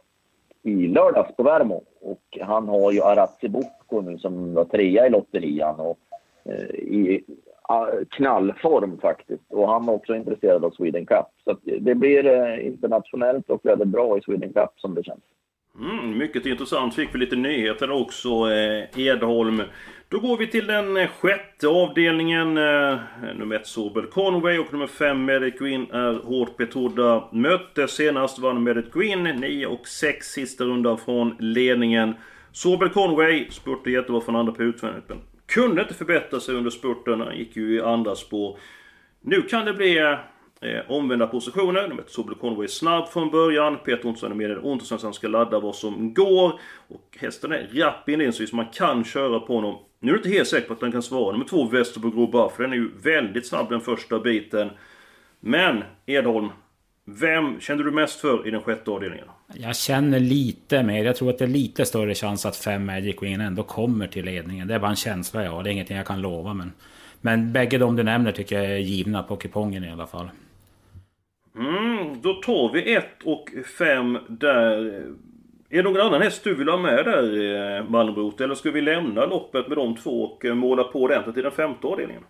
i 0.64 0.88
lördags 0.88 1.36
på 1.36 1.44
Värmo. 1.44 1.84
Och 2.02 2.38
han 2.42 2.68
har 2.68 2.92
ju 2.92 3.02
Arazzi 3.02 3.50
Bocco 3.50 4.02
nu 4.02 4.18
som 4.18 4.54
var 4.54 4.66
trea 4.66 5.08
i 5.08 5.10
lotterian 5.10 5.80
och 5.80 6.00
eh, 6.46 6.76
i 6.76 7.24
ah, 7.62 7.88
knallform 8.10 8.98
faktiskt. 8.98 9.44
Och 9.54 9.70
han 9.70 9.86
var 9.86 9.94
också 9.94 10.16
intresserad 10.16 10.66
av 10.66 10.70
Sweden 10.72 11.06
Cup. 11.06 11.28
Så 11.44 11.52
att 11.52 11.60
det 11.64 11.96
blir 11.96 12.26
eh, 12.26 12.68
internationellt 12.68 13.50
och 13.50 13.66
väldigt 13.66 13.88
bra 13.88 14.18
i 14.18 14.22
Sweden 14.22 14.54
Cup 14.54 14.72
som 14.76 14.96
det 14.96 15.04
känns. 15.04 15.24
Mm, 15.80 16.18
mycket 16.18 16.46
intressant. 16.46 16.96
Fick 16.96 17.16
vi 17.16 17.20
lite 17.20 17.36
nyheter 17.36 17.92
också. 17.92 18.30
Eh, 18.30 19.00
Edholm. 19.00 19.62
Då 20.10 20.20
går 20.20 20.38
vi 20.38 20.48
till 20.48 20.68
den 20.68 20.98
eh, 20.98 21.08
sjätte 21.08 21.68
avdelningen. 21.68 22.58
Eh, 22.58 23.00
nummer 23.36 23.56
ett 23.56 23.68
Sobel 23.68 24.06
Conway 24.06 24.58
och 24.58 24.74
nummer 24.74 24.88
fem 24.88 25.26
Medic 25.26 25.60
Green 25.60 25.92
är 25.92 26.14
hårt 26.14 26.58
betrodda. 26.58 27.24
Mötte 27.32 27.88
senast 27.88 28.40
vann 28.40 28.64
Medic 28.64 28.86
Green 28.94 29.24
9 29.24 29.66
och 29.66 29.88
6 29.88 30.28
sista 30.28 30.64
rundan 30.64 30.98
från 30.98 31.36
ledningen. 31.40 32.16
Sobel 32.52 32.90
Conway 32.90 33.48
spurtade 33.52 33.92
jättebra 33.92 34.22
från 34.22 34.36
andra 34.36 34.54
på 34.54 34.64
utvändigt 34.64 35.10
men 35.10 35.22
kunde 35.46 35.82
inte 35.82 35.94
förbättra 35.94 36.40
sig 36.40 36.56
under 36.56 36.72
spurten. 36.72 37.22
Han 37.22 37.38
gick 37.38 37.56
ju 37.56 37.76
i 37.76 37.82
andra 37.82 38.16
spår. 38.16 38.58
Nu 39.22 39.42
kan 39.42 39.66
det 39.66 39.74
bli 39.74 39.98
eh, 39.98 40.18
eh, 40.62 40.92
omvända 40.92 41.28
positioner. 41.28 41.88
De 41.88 42.00
ett 42.00 42.10
Sobel 42.10 42.36
Conway 42.36 42.64
är 42.64 42.68
snabb 42.68 43.08
från 43.08 43.32
början. 43.32 43.78
Peter 43.86 44.08
Ontosson 44.08 44.32
är 44.32 44.36
medel-Ontosson, 44.36 44.98
så 44.98 44.98
som 44.98 45.14
ska 45.14 45.28
ladda 45.28 45.60
vad 45.60 45.76
som 45.76 46.14
går. 46.14 46.60
Och 46.88 47.18
hästen 47.20 47.52
är 47.52 47.70
rapp 47.74 48.10
inledningsvis 48.10 48.50
så 48.50 48.56
man 48.56 48.68
kan 48.74 49.04
köra 49.04 49.40
på 49.40 49.56
honom. 49.56 49.78
Nu 50.00 50.12
är 50.12 50.16
jag 50.16 50.20
inte 50.20 50.30
helt 50.30 50.48
säker 50.48 50.68
på 50.68 50.74
att 50.74 50.80
den 50.80 50.92
kan 50.92 51.04
svara 51.04 51.32
nummer 51.32 51.46
två 51.46 51.68
Västerbo 51.68 52.10
Grobar 52.10 52.50
för 52.50 52.64
den 52.64 52.72
är 52.72 52.78
ju 52.78 52.92
väldigt 53.04 53.48
snabb 53.48 53.70
den 53.70 53.82
första 53.82 54.20
biten. 54.20 54.70
Men 55.40 55.84
Edholm, 56.06 56.50
vem 57.06 57.60
kände 57.60 57.84
du 57.84 57.92
mest 57.92 58.20
för 58.20 58.48
i 58.48 58.52
den 58.52 58.62
sjätte 58.62 58.92
avdelningen? 58.92 59.26
Jag 59.54 59.76
känner 59.76 60.20
lite 60.20 60.84
mer. 60.84 61.06
Jag 61.06 61.16
tror 61.16 61.30
att 61.30 61.38
det 61.38 61.46
är 61.46 61.50
lite 61.50 61.86
större 61.86 62.16
chans 62.16 62.46
att 62.46 62.56
fem 62.56 62.86
Magic 62.86 63.16
Queen 63.16 63.42
ändå 63.42 63.64
kommer 63.64 64.08
till 64.08 64.26
ledningen. 64.26 64.68
Det 64.68 64.76
är 64.76 64.80
bara 64.80 64.90
en 64.90 64.96
känsla 64.96 65.44
jag 65.44 65.52
har. 65.52 65.64
Det 65.64 65.70
är 65.70 65.72
ingenting 65.72 65.98
jag 65.98 66.06
kan 66.06 66.22
lova. 66.22 66.54
Men, 66.54 66.74
men 67.22 67.54
bägge 67.54 67.78
de 67.78 67.96
du 67.96 68.04
nämner 68.04 68.32
tycker 68.32 68.56
jag 68.56 68.66
är 68.66 68.78
givna 68.78 69.24
på 69.24 69.36
kupongen 69.36 69.84
i 69.84 69.92
alla 69.92 70.08
fall. 70.08 70.30
Mm, 71.58 72.22
då 72.22 72.34
tar 72.34 72.74
vi 72.74 72.96
1 72.96 73.06
och 73.26 73.50
5 73.78 74.18
där. 74.28 74.78
Är 75.70 75.84
det 75.84 75.84
någon 75.84 76.02
annan 76.02 76.22
häst 76.22 76.44
du 76.44 76.56
vill 76.56 76.70
ha 76.70 76.78
med 76.78 77.06
där, 77.06 77.78
eh, 77.78 77.90
Malmrot? 77.90 78.42
Eller 78.42 78.56
ska 78.56 78.72
vi 78.72 78.82
lämna 78.82 79.26
loppet 79.26 79.68
med 79.68 79.78
de 79.78 79.96
två 79.96 80.24
och 80.24 80.46
eh, 80.46 80.56
måla 80.56 80.84
på 80.84 81.02
ordentligt 81.02 81.38
i 81.38 81.42
den 81.42 81.52
femte 81.52 81.88
avdelningen? 81.88 82.24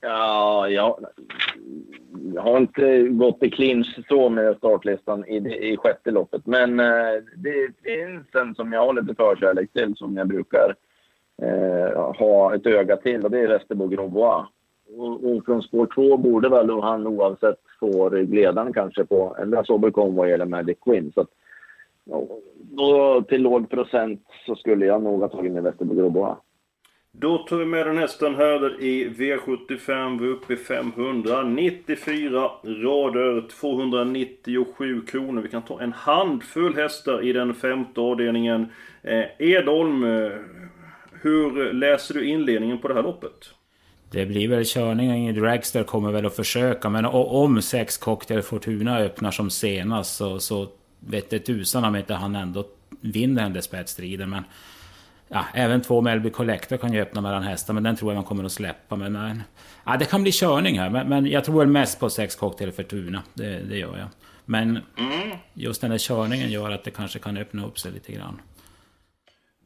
Ja, 0.00 0.68
jag, 0.68 1.04
jag 2.34 2.42
har 2.42 2.56
inte 2.56 3.02
gått 3.02 3.42
i 3.42 3.50
clinch 3.50 3.98
så 4.08 4.28
med 4.28 4.56
startlistan 4.56 5.24
i, 5.24 5.36
i 5.72 5.76
sjätte 5.76 6.10
loppet. 6.10 6.46
Men 6.46 6.80
eh, 6.80 7.22
det 7.36 7.70
finns 7.84 8.34
en 8.34 8.54
som 8.54 8.72
jag 8.72 8.86
har 8.86 8.92
lite 8.92 9.14
förkärlek 9.14 9.72
till 9.72 9.96
som 9.96 10.16
jag 10.16 10.28
brukar 10.28 10.74
eh, 11.42 12.12
ha 12.18 12.54
ett 12.54 12.66
öga 12.66 12.96
till 12.96 13.24
och 13.24 13.30
det 13.30 13.40
är 13.40 13.48
Restebo 13.48 13.88
Grosbois. 13.88 14.46
Och, 14.96 15.24
och 15.24 15.44
från 15.44 15.62
spår 15.62 15.88
två 15.94 16.16
borde 16.16 16.48
väl 16.48 16.70
han 16.70 17.06
oavsett 17.06 17.58
få 17.80 18.08
ryggledaren 18.08 18.72
kanske 18.72 19.04
på 19.04 19.36
en 19.38 19.64
Sober 19.64 20.10
vad 20.10 20.30
gäller 20.30 20.46
Magic 20.46 20.78
Queen. 20.84 21.12
Så 21.14 21.20
att, 21.20 21.30
ja, 22.04 22.26
då, 22.56 23.22
till 23.22 23.42
låg 23.42 23.70
procent 23.70 24.22
så 24.46 24.54
skulle 24.54 24.86
jag 24.86 25.02
nog 25.02 25.20
ha 25.20 25.28
tagit 25.28 25.52
med 25.52 25.62
Västerbo 25.62 25.94
Groboa. 25.94 26.36
Då 27.12 27.38
tar 27.38 27.56
vi 27.56 27.64
med 27.64 27.86
den 27.86 27.98
hästen 27.98 28.34
här 28.34 28.82
i 28.82 29.08
V75. 29.08 30.20
Vi 30.20 30.26
är 30.26 30.30
uppe 30.30 30.52
i 30.52 30.56
594 30.56 32.50
rader, 32.64 33.48
297 33.48 35.00
kronor. 35.00 35.42
Vi 35.42 35.48
kan 35.48 35.62
ta 35.62 35.80
en 35.80 35.92
handfull 35.92 36.74
hästar 36.76 37.24
i 37.24 37.32
den 37.32 37.54
femte 37.54 38.00
avdelningen. 38.00 38.66
Eh, 39.02 39.24
Edholm, 39.38 40.04
eh, 40.04 40.30
hur 41.22 41.72
läser 41.72 42.14
du 42.14 42.28
inledningen 42.28 42.78
på 42.78 42.88
det 42.88 42.94
här 42.94 43.02
loppet? 43.02 43.57
Det 44.10 44.26
blir 44.26 44.48
väl 44.48 44.64
körning. 44.66 45.34
Dragster 45.34 45.84
kommer 45.84 46.12
väl 46.12 46.26
att 46.26 46.36
försöka. 46.36 46.88
Men 46.88 47.04
om 47.04 47.62
sex 47.62 47.98
Cocktail 47.98 48.42
Fortuna 48.42 48.98
öppnar 48.98 49.30
som 49.30 49.50
senast 49.50 50.16
så, 50.16 50.40
så 50.40 50.68
vet 51.00 51.30
det 51.30 51.38
tusan 51.38 51.84
om 51.84 51.96
inte 51.96 52.14
han 52.14 52.36
ändå 52.36 52.64
vinner 53.00 53.42
den 53.42 53.52
där 53.52 53.60
spetsstriden. 53.60 54.30
Men 54.30 54.44
ja, 55.28 55.44
även 55.54 55.80
två 55.80 56.00
Melby 56.00 56.30
Collector 56.30 56.76
kan 56.76 56.92
ju 56.92 57.00
öppna 57.00 57.20
mellan 57.20 57.42
hästar. 57.42 57.74
Men 57.74 57.82
den 57.82 57.96
tror 57.96 58.12
jag 58.12 58.16
man 58.16 58.24
kommer 58.24 58.44
att 58.44 58.52
släppa. 58.52 58.96
Men, 58.96 59.12
men 59.12 59.42
ja, 59.84 59.96
det 59.96 60.04
kan 60.04 60.22
bli 60.22 60.32
körning 60.32 60.78
här. 60.78 60.90
Men, 60.90 61.08
men 61.08 61.26
jag 61.26 61.44
tror 61.44 61.58
väl 61.58 61.68
mest 61.68 62.00
på 62.00 62.10
sex 62.10 62.36
Cocktail 62.36 62.72
Fortuna. 62.72 63.22
Det, 63.34 63.60
det 63.68 63.76
gör 63.76 63.98
jag. 63.98 64.08
Men 64.44 64.78
just 65.54 65.80
den 65.80 65.90
där 65.90 65.98
körningen 65.98 66.50
gör 66.50 66.70
att 66.70 66.84
det 66.84 66.90
kanske 66.90 67.18
kan 67.18 67.36
öppna 67.36 67.66
upp 67.66 67.78
sig 67.78 67.92
lite 67.92 68.12
grann. 68.12 68.40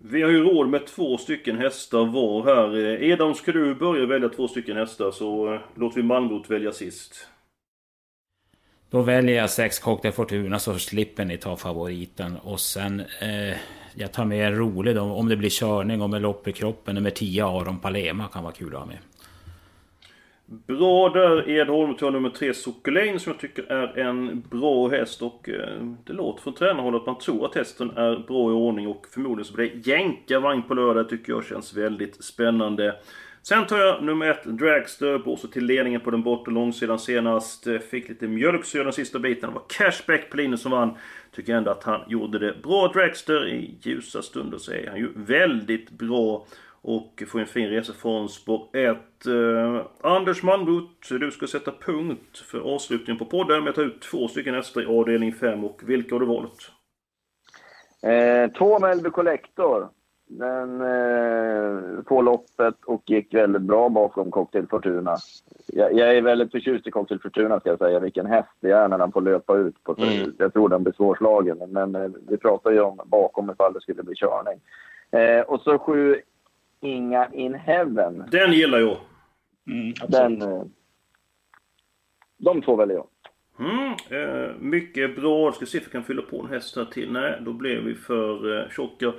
Vi 0.04 0.22
har 0.22 0.30
ju 0.30 0.44
råd 0.44 0.68
med 0.68 0.86
två 0.86 1.18
stycken 1.18 1.58
hästar 1.58 2.04
var 2.04 2.44
här. 2.44 3.02
Edam, 3.02 3.34
ska 3.34 3.52
du 3.52 3.74
börja 3.74 4.06
välja 4.06 4.28
två 4.28 4.48
stycken 4.48 4.76
hästar 4.76 5.10
så 5.10 5.54
eh, 5.54 5.60
låter 5.74 5.96
vi 5.96 6.02
Malmrot 6.02 6.50
välja 6.50 6.72
sist. 6.72 7.28
Då 8.90 9.02
väljer 9.02 9.36
jag 9.36 9.50
sex 9.50 9.78
Cocktail 9.78 10.14
Fortuna 10.14 10.58
så 10.58 10.78
slipper 10.78 11.24
ni 11.24 11.38
ta 11.38 11.56
favoriten. 11.56 12.36
Och 12.36 12.60
sen... 12.60 13.00
Eh, 13.00 13.56
jag 13.94 14.12
tar 14.12 14.24
med 14.24 14.46
en 14.46 14.56
rolig 14.56 14.94
då, 14.94 15.02
om 15.02 15.28
det 15.28 15.36
blir 15.36 15.50
körning 15.50 16.02
och 16.02 16.10
med 16.10 16.22
lopp 16.22 16.48
i 16.48 16.52
kroppen. 16.52 16.94
Nummer 16.94 17.10
10 17.10 17.46
Aron 17.46 17.78
Palema 17.78 18.28
kan 18.28 18.42
vara 18.42 18.52
kul 18.52 18.74
att 18.74 18.80
ha 18.80 18.86
med. 18.86 18.98
Bra 20.66 21.08
där 21.08 21.50
Edholm 21.50 21.94
tar 21.94 22.10
nummer 22.10 22.30
3 22.30 22.54
Sokolin 22.54 23.20
som 23.20 23.32
jag 23.32 23.40
tycker 23.40 23.72
är 23.72 23.98
en 23.98 24.40
bra 24.50 24.88
häst 24.88 25.22
och 25.22 25.48
eh, 25.48 25.86
det 26.06 26.12
låter 26.12 26.42
från 26.42 26.54
tränarhåll 26.54 26.96
att 26.96 27.06
man 27.06 27.18
tror 27.18 27.46
att 27.46 27.54
hästen 27.54 27.90
är 27.90 28.24
bra 28.26 28.50
i 28.50 28.54
ordning 28.54 28.88
och 28.88 29.06
förmodligen 29.10 29.44
så 29.44 29.54
blir 29.54 29.70
det 29.70 29.90
jänkarvagn 29.90 30.62
på 30.62 30.74
lördag 30.74 31.08
tycker 31.08 31.32
jag 31.32 31.44
känns 31.44 31.76
väldigt 31.76 32.24
spännande. 32.24 32.94
Sen 33.42 33.66
tar 33.66 33.78
jag 33.78 34.02
nummer 34.04 34.26
1 34.30 34.44
Dragster, 34.44 35.18
blåser 35.18 35.48
till 35.48 35.64
ledningen 35.64 36.00
på 36.00 36.10
den 36.10 36.22
bortre 36.22 36.52
långsidan 36.52 36.98
senast. 36.98 37.66
Eh, 37.66 37.78
fick 37.78 38.08
lite 38.08 38.28
mjölksyra 38.28 38.84
den 38.84 38.92
sista 38.92 39.18
biten. 39.18 39.50
Det 39.50 39.54
var 39.54 39.64
Cashback 39.68 40.30
på 40.30 40.36
linjen 40.36 40.58
som 40.58 40.72
vann. 40.72 40.96
Tycker 41.34 41.54
ändå 41.54 41.70
att 41.70 41.84
han 41.84 42.00
gjorde 42.08 42.38
det 42.38 42.62
bra. 42.62 42.88
Dragster 42.94 43.48
i 43.48 43.74
ljusa 43.80 44.22
stunder 44.22 44.58
så 44.58 44.72
är 44.72 44.86
han 44.86 44.98
ju 44.98 45.08
väldigt 45.14 45.90
bra. 45.90 46.46
Och 46.84 47.22
får 47.28 47.40
en 47.40 47.46
fin 47.46 47.68
resa 47.68 47.92
från 47.92 48.28
spår 48.28 48.68
1. 48.76 48.96
Uh, 49.26 49.82
Anders 50.00 50.42
Malmroth, 50.42 51.14
du 51.14 51.30
ska 51.30 51.46
sätta 51.46 51.72
punkt 51.72 52.38
för 52.38 52.74
avslutningen 52.74 53.18
på 53.18 53.24
podden 53.24 53.64
med 53.64 53.70
att 53.70 53.76
ta 53.76 53.82
ut 53.82 54.02
två 54.02 54.28
stycken 54.28 54.54
hästar 54.54 54.82
i 54.82 54.98
avdelning 54.98 55.32
5. 55.32 55.64
Och 55.64 55.80
vilka 55.84 56.14
har 56.14 56.20
du 56.20 56.26
valt? 56.26 56.70
Eh, 58.02 58.52
två 58.52 58.78
Melby 58.78 59.10
Collector. 59.10 59.88
Den 60.26 60.80
eh, 60.80 62.02
på 62.02 62.22
loppet 62.22 62.84
och 62.86 63.02
gick 63.06 63.34
väldigt 63.34 63.62
bra 63.62 63.88
bakom 63.88 64.30
Cocktail 64.30 64.66
Fortuna. 64.66 65.16
Jag, 65.66 65.92
jag, 65.92 66.16
är 66.16 66.22
väldigt 66.22 66.52
förtjust 66.52 66.86
i 66.86 66.90
Cocktail 66.90 67.20
Fortuna 67.20 67.60
ska 67.60 67.68
jag 67.68 67.78
säga. 67.78 68.00
Vilken 68.00 68.26
häst 68.26 68.48
det 68.60 68.70
är 68.70 68.88
när 68.88 68.98
han 68.98 69.12
får 69.12 69.20
löpa 69.20 69.56
ut. 69.56 69.84
På, 69.84 69.94
mm. 69.98 70.34
Jag 70.38 70.52
tror 70.52 70.68
den 70.68 70.82
blir 70.82 70.92
svårslagen. 70.92 71.58
Men 71.68 71.94
eh, 71.94 72.10
vi 72.28 72.36
pratar 72.36 72.70
ju 72.70 72.80
om 72.80 73.00
bakom 73.04 73.50
ifall 73.50 73.72
det 73.72 73.80
skulle 73.80 74.02
bli 74.02 74.14
körning. 74.14 74.60
Eh, 75.10 75.40
och 75.40 75.60
så 75.60 75.78
sju 75.78 76.16
Inga 76.82 77.28
in 77.32 77.54
Heaven. 77.54 78.24
Den 78.30 78.52
gillar 78.52 78.78
jag. 78.78 78.96
Mm, 79.66 79.94
Den, 80.08 80.42
eh, 80.42 80.62
de 82.38 82.62
två 82.62 82.76
väljer 82.76 82.96
jag. 82.96 83.06
Mm, 83.58 83.92
eh, 84.10 84.50
mycket 84.60 85.16
bra. 85.16 85.52
Ska 85.52 85.66
se 85.66 85.78
om 85.78 85.84
vi 85.86 85.90
kan 85.90 86.04
fylla 86.04 86.22
på 86.22 86.40
en 86.40 86.46
häst 86.48 86.76
här 86.76 86.84
till. 86.84 87.12
Nej, 87.12 87.38
då 87.40 87.52
blev 87.52 87.82
vi 87.82 87.94
för 87.94 88.58
eh, 88.62 88.68
tjocka. 88.70 89.12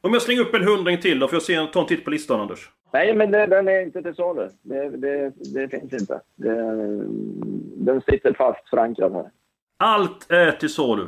Om 0.00 0.12
jag 0.12 0.22
slänger 0.22 0.40
upp 0.40 0.54
en 0.54 0.66
hundring 0.66 1.00
till 1.00 1.18
då, 1.18 1.28
får 1.28 1.36
jag 1.36 1.42
se, 1.42 1.66
ta 1.72 1.80
en 1.80 1.86
titt 1.86 2.04
på 2.04 2.10
listan 2.10 2.40
Anders? 2.40 2.70
Nej, 2.92 3.14
men 3.14 3.30
det, 3.30 3.46
den 3.46 3.68
är 3.68 3.82
inte 3.82 4.02
till 4.02 4.14
salu. 4.14 4.48
Det, 4.62 4.90
det, 4.90 5.32
det 5.54 5.68
finns 5.68 5.92
inte. 5.92 6.20
Det, 6.34 6.54
den 7.76 8.00
sitter 8.00 8.32
fast 8.32 8.68
förankrad 8.68 9.12
här. 9.12 9.30
Allt 9.76 10.30
är 10.30 10.52
till 10.52 10.68
salu? 10.68 11.06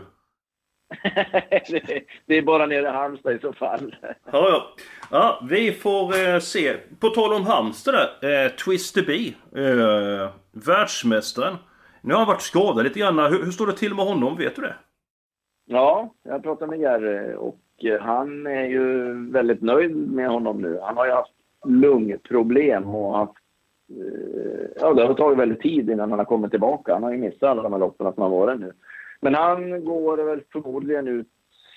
det 2.26 2.38
är 2.38 2.42
bara 2.42 2.66
nere 2.66 2.86
i 2.88 2.90
Halmstad 2.90 3.32
i 3.32 3.38
så 3.38 3.52
fall. 3.52 3.96
ja, 4.02 4.14
ja. 4.32 4.74
ja, 5.10 5.46
vi 5.50 5.72
får 5.72 6.28
eh, 6.28 6.38
se. 6.38 6.76
På 7.00 7.08
tal 7.08 7.32
om 7.32 7.46
Halmstad 7.46 7.94
där. 8.20 8.44
Eh, 8.44 8.50
Twister 8.50 9.04
B. 9.06 9.32
Eh, 9.60 10.30
världsmästaren. 10.52 11.56
Nu 12.00 12.14
har 12.14 12.18
han 12.18 12.28
varit 12.28 12.42
skadad 12.42 12.84
lite 12.84 12.98
grann. 12.98 13.18
Hur, 13.18 13.44
hur, 13.44 13.50
står 13.50 13.66
det 13.66 13.72
till 13.72 13.94
med 13.94 14.04
honom? 14.04 14.36
Vet 14.36 14.56
du 14.56 14.62
det? 14.62 14.74
Ja, 15.66 16.14
jag 16.22 16.42
pratade 16.42 16.70
med 16.70 16.80
Jerry 16.80 17.34
och 17.34 17.84
eh, 17.84 18.00
han 18.00 18.46
är 18.46 18.64
ju 18.64 19.12
väldigt 19.30 19.62
nöjd 19.62 19.96
med 19.96 20.28
honom 20.28 20.62
nu. 20.62 20.78
Han 20.82 20.96
har 20.96 21.06
ju 21.06 21.12
haft 21.12 21.32
lungproblem 21.66 22.94
och 22.94 23.16
haft 23.16 23.32
eh, 23.90 24.66
Ja, 24.80 24.94
det 24.94 25.06
har 25.06 25.14
tagit 25.14 25.38
väldigt 25.38 25.60
tid 25.60 25.90
innan 25.90 26.10
han 26.10 26.18
har 26.18 26.26
kommit 26.26 26.50
tillbaka. 26.50 26.94
Han 26.94 27.02
har 27.02 27.12
ju 27.12 27.18
missat 27.18 27.42
alla 27.42 27.62
de 27.62 27.72
här 27.72 27.80
loppen 27.80 28.12
som 28.12 28.22
har 28.22 28.30
varit 28.30 28.60
nu. 28.60 28.72
Men 29.24 29.34
han 29.34 29.84
går 29.84 30.16
väl 30.16 30.40
förmodligen 30.52 31.08
ut 31.08 31.26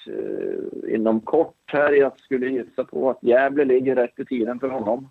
eh, 0.07 0.93
inom 0.95 1.21
kort 1.21 1.55
här. 1.65 1.91
Jag 1.91 2.19
skulle 2.19 2.49
gissa 2.49 2.83
på 2.83 3.09
att 3.09 3.23
Gävle 3.23 3.65
ligger 3.65 3.95
rätt 3.95 4.19
i 4.19 4.25
tiden 4.25 4.59
för 4.59 4.69
honom. 4.69 5.09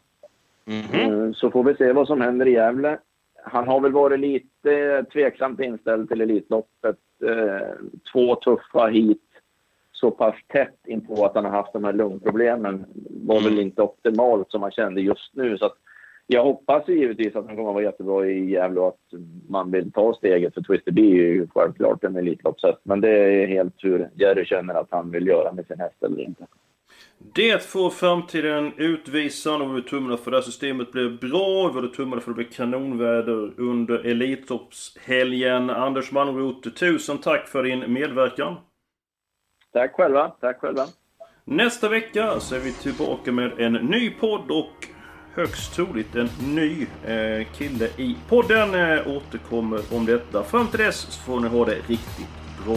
Mm 0.66 0.82
-hmm. 0.82 1.32
Så 1.32 1.50
får 1.50 1.64
vi 1.64 1.74
se 1.74 1.92
vad 1.92 2.06
som 2.06 2.20
händer 2.20 2.46
i 2.46 2.52
Gävle. 2.52 2.98
Han 3.44 3.68
har 3.68 3.80
väl 3.80 3.92
varit 3.92 4.20
lite 4.20 5.04
tveksamt 5.12 5.60
inställd 5.60 6.08
till 6.08 6.20
Elitloppet. 6.20 6.98
Eh, 7.24 7.68
två 8.12 8.34
tuffa 8.34 8.86
hit 8.86 9.22
så 9.92 10.10
pass 10.10 10.34
tätt 10.46 10.86
in 10.86 11.06
på 11.06 11.24
att 11.24 11.34
han 11.34 11.44
har 11.44 11.52
haft 11.52 11.72
de 11.72 11.84
här 11.84 11.92
lungproblemen 11.92 12.84
var 13.10 13.40
väl 13.40 13.58
inte 13.58 13.82
optimalt 13.82 14.50
som 14.50 14.60
man 14.60 14.70
kände 14.70 15.00
just 15.00 15.34
nu. 15.34 15.58
Så 15.58 15.66
att 15.66 15.76
jag 16.26 16.44
hoppas 16.44 16.88
givetvis 16.88 17.36
att 17.36 17.46
han 17.46 17.56
kommer 17.56 17.68
att 17.68 17.74
vara 17.74 17.84
jättebra 17.84 18.26
i 18.26 18.50
Gävle 18.50 18.80
och 18.80 18.88
att 18.88 19.20
man 19.48 19.70
vill 19.70 19.92
ta 19.92 20.14
steget. 20.14 20.54
För 20.54 20.62
Twister 20.62 20.92
B 20.92 21.02
är 21.02 21.32
ju 21.32 21.46
självklart 21.54 22.04
en 22.04 22.16
Elitloppshäst. 22.16 22.78
Men 22.82 23.00
det 23.00 23.10
är 23.10 23.46
helt 23.46 23.74
hur 23.84 24.10
Jerry 24.14 24.44
känner 24.44 24.74
att 24.74 24.88
han 24.90 25.10
vill 25.10 25.26
göra 25.26 25.52
med 25.52 25.66
sin 25.66 25.80
häst 25.80 26.02
eller 26.02 26.20
inte. 26.20 26.46
Det 27.18 27.62
får 27.62 27.90
framtiden 27.90 28.72
utvisa. 28.76 29.58
Nu 29.58 29.74
vi 29.74 29.82
tummarna 29.82 30.16
för 30.16 30.30
det 30.30 30.36
här 30.36 30.42
systemet 30.42 30.92
blev 30.92 31.18
bra. 31.18 31.68
Vi 31.68 31.74
hade 31.74 31.88
tummarna 31.88 32.22
för 32.22 32.30
att 32.30 32.36
det 32.36 32.42
blev 32.42 32.52
kanonväder 32.52 33.60
under 33.60 34.06
Elitloppshelgen. 34.06 35.70
Anders 35.70 36.12
Malmroth, 36.12 36.68
tusen 36.68 37.18
tack 37.18 37.48
för 37.48 37.62
din 37.62 37.92
medverkan. 37.92 38.54
Tack 39.72 39.92
själva. 39.92 40.28
Tack 40.28 40.60
själva. 40.60 40.86
Nästa 41.44 41.88
vecka 41.88 42.40
så 42.40 42.54
är 42.54 42.60
vi 42.60 42.72
tillbaka 42.72 43.32
med 43.32 43.60
en 43.60 43.72
ny 43.72 44.10
podd 44.10 44.50
och 44.50 44.95
högst 45.36 45.74
troligt 45.74 46.14
en 46.14 46.28
ny 46.54 46.86
eh, 47.06 47.46
kille 47.56 47.88
i 47.96 48.16
podden 48.28 48.74
eh, 48.74 49.06
återkommer 49.06 49.80
om 49.92 50.06
detta. 50.06 50.44
Fram 50.44 50.68
till 50.68 50.78
dess 50.78 50.96
så 50.96 51.20
får 51.20 51.40
ni 51.40 51.48
ha 51.48 51.64
det 51.64 51.76
riktigt 51.86 52.28
bra. 52.64 52.76